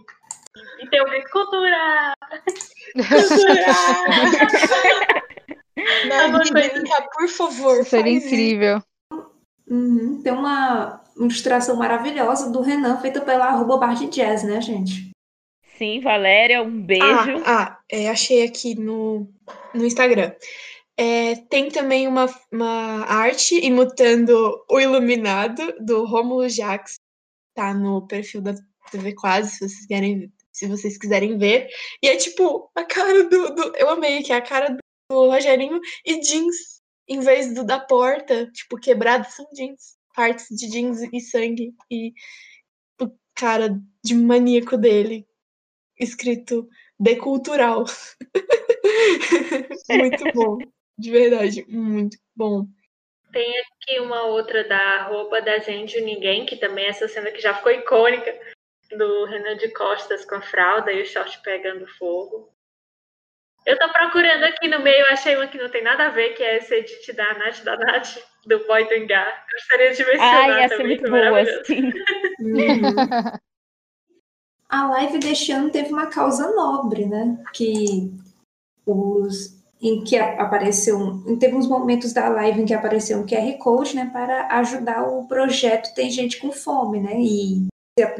[0.81, 1.29] E tem um grito
[6.53, 7.85] brinca, por favor.
[7.85, 8.83] Seria incrível.
[9.69, 15.11] Uhum, Tem uma ilustração maravilhosa do Renan, feita pela arroba bar de jazz, né, gente?
[15.77, 17.43] Sim, Valéria, um beijo.
[17.45, 19.29] Ah, ah, é, achei aqui no,
[19.75, 20.33] no Instagram.
[20.99, 26.95] É, tem também uma, uma arte imitando o Iluminado do Rômulo Jax.
[27.55, 28.55] Tá no perfil da
[28.91, 31.69] TV Quase, se vocês querem, se vocês quiserem ver.
[32.03, 34.79] E é tipo a cara do, do- eu amei que é a cara do,
[35.11, 40.69] do Rogerinho e jeans em vez do da porta, tipo quebrado são jeans, partes de
[40.69, 42.13] jeans e sangue e
[43.01, 45.27] o cara de maníaco dele
[46.01, 46.67] escrito
[46.99, 47.85] decultural.
[49.91, 50.59] muito bom.
[50.99, 52.67] De verdade, muito bom.
[53.31, 57.41] Tem aqui uma outra da arroba da gente ninguém, que também é essa cena que
[57.41, 58.35] já ficou icônica,
[58.97, 62.53] do Renan de Costas com a fralda e o short pegando fogo.
[63.65, 66.43] Eu tô procurando aqui no meio, achei uma que não tem nada a ver, que
[66.43, 68.17] é esse edit da Nath da Nath,
[68.47, 69.45] do Boy do Engar.
[69.53, 71.93] Gostaria de mencionar Ai, essa é também, muito foi boa, assim.
[74.69, 77.43] A live deste ano teve uma causa nobre, né?
[77.53, 78.13] Que
[78.85, 83.59] os em que apareceu, um- teve uns momentos da live em que apareceu um QR
[83.59, 87.13] Code, né, para ajudar o projeto Tem Gente com Fome, né?
[87.21, 87.67] E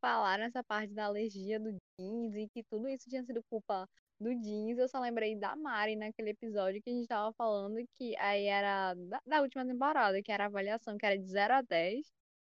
[0.00, 3.88] falaram essa parte da alergia do jeans e que tudo isso tinha sido culpa
[4.20, 4.78] do jeans.
[4.78, 8.94] Eu só lembrei da Mari naquele episódio que a gente tava falando que aí era
[8.94, 12.06] da, da última temporada, que era a avaliação que era de 0 a 10.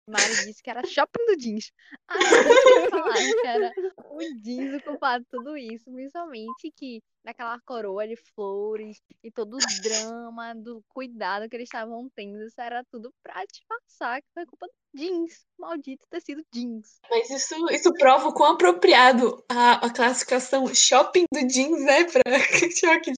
[0.07, 1.71] Mari disse que era shopping do jeans.
[2.07, 3.73] Aí eles falaram que era
[4.09, 9.55] o jeans o culpado de tudo isso, principalmente que naquela coroa de flores e todo
[9.55, 14.45] o drama do cuidado que eles estavam tendo, isso era tudo pra disfarçar que foi
[14.45, 17.01] culpa do jeans, maldito tecido jeans.
[17.09, 22.21] Mas isso, isso prova o quão apropriado a, a classificação shopping do jeans é pra
[22.79, 23.11] choque.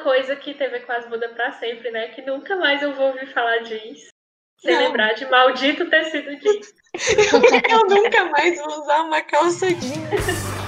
[0.00, 2.08] Coisa que TV quase muda pra sempre, né?
[2.14, 4.08] Que nunca mais eu vou ouvir falar jeans.
[4.64, 4.78] Não.
[4.78, 6.74] lembrar de maldito tecido jeans.
[7.70, 10.59] Eu nunca mais vou usar uma calça jeans.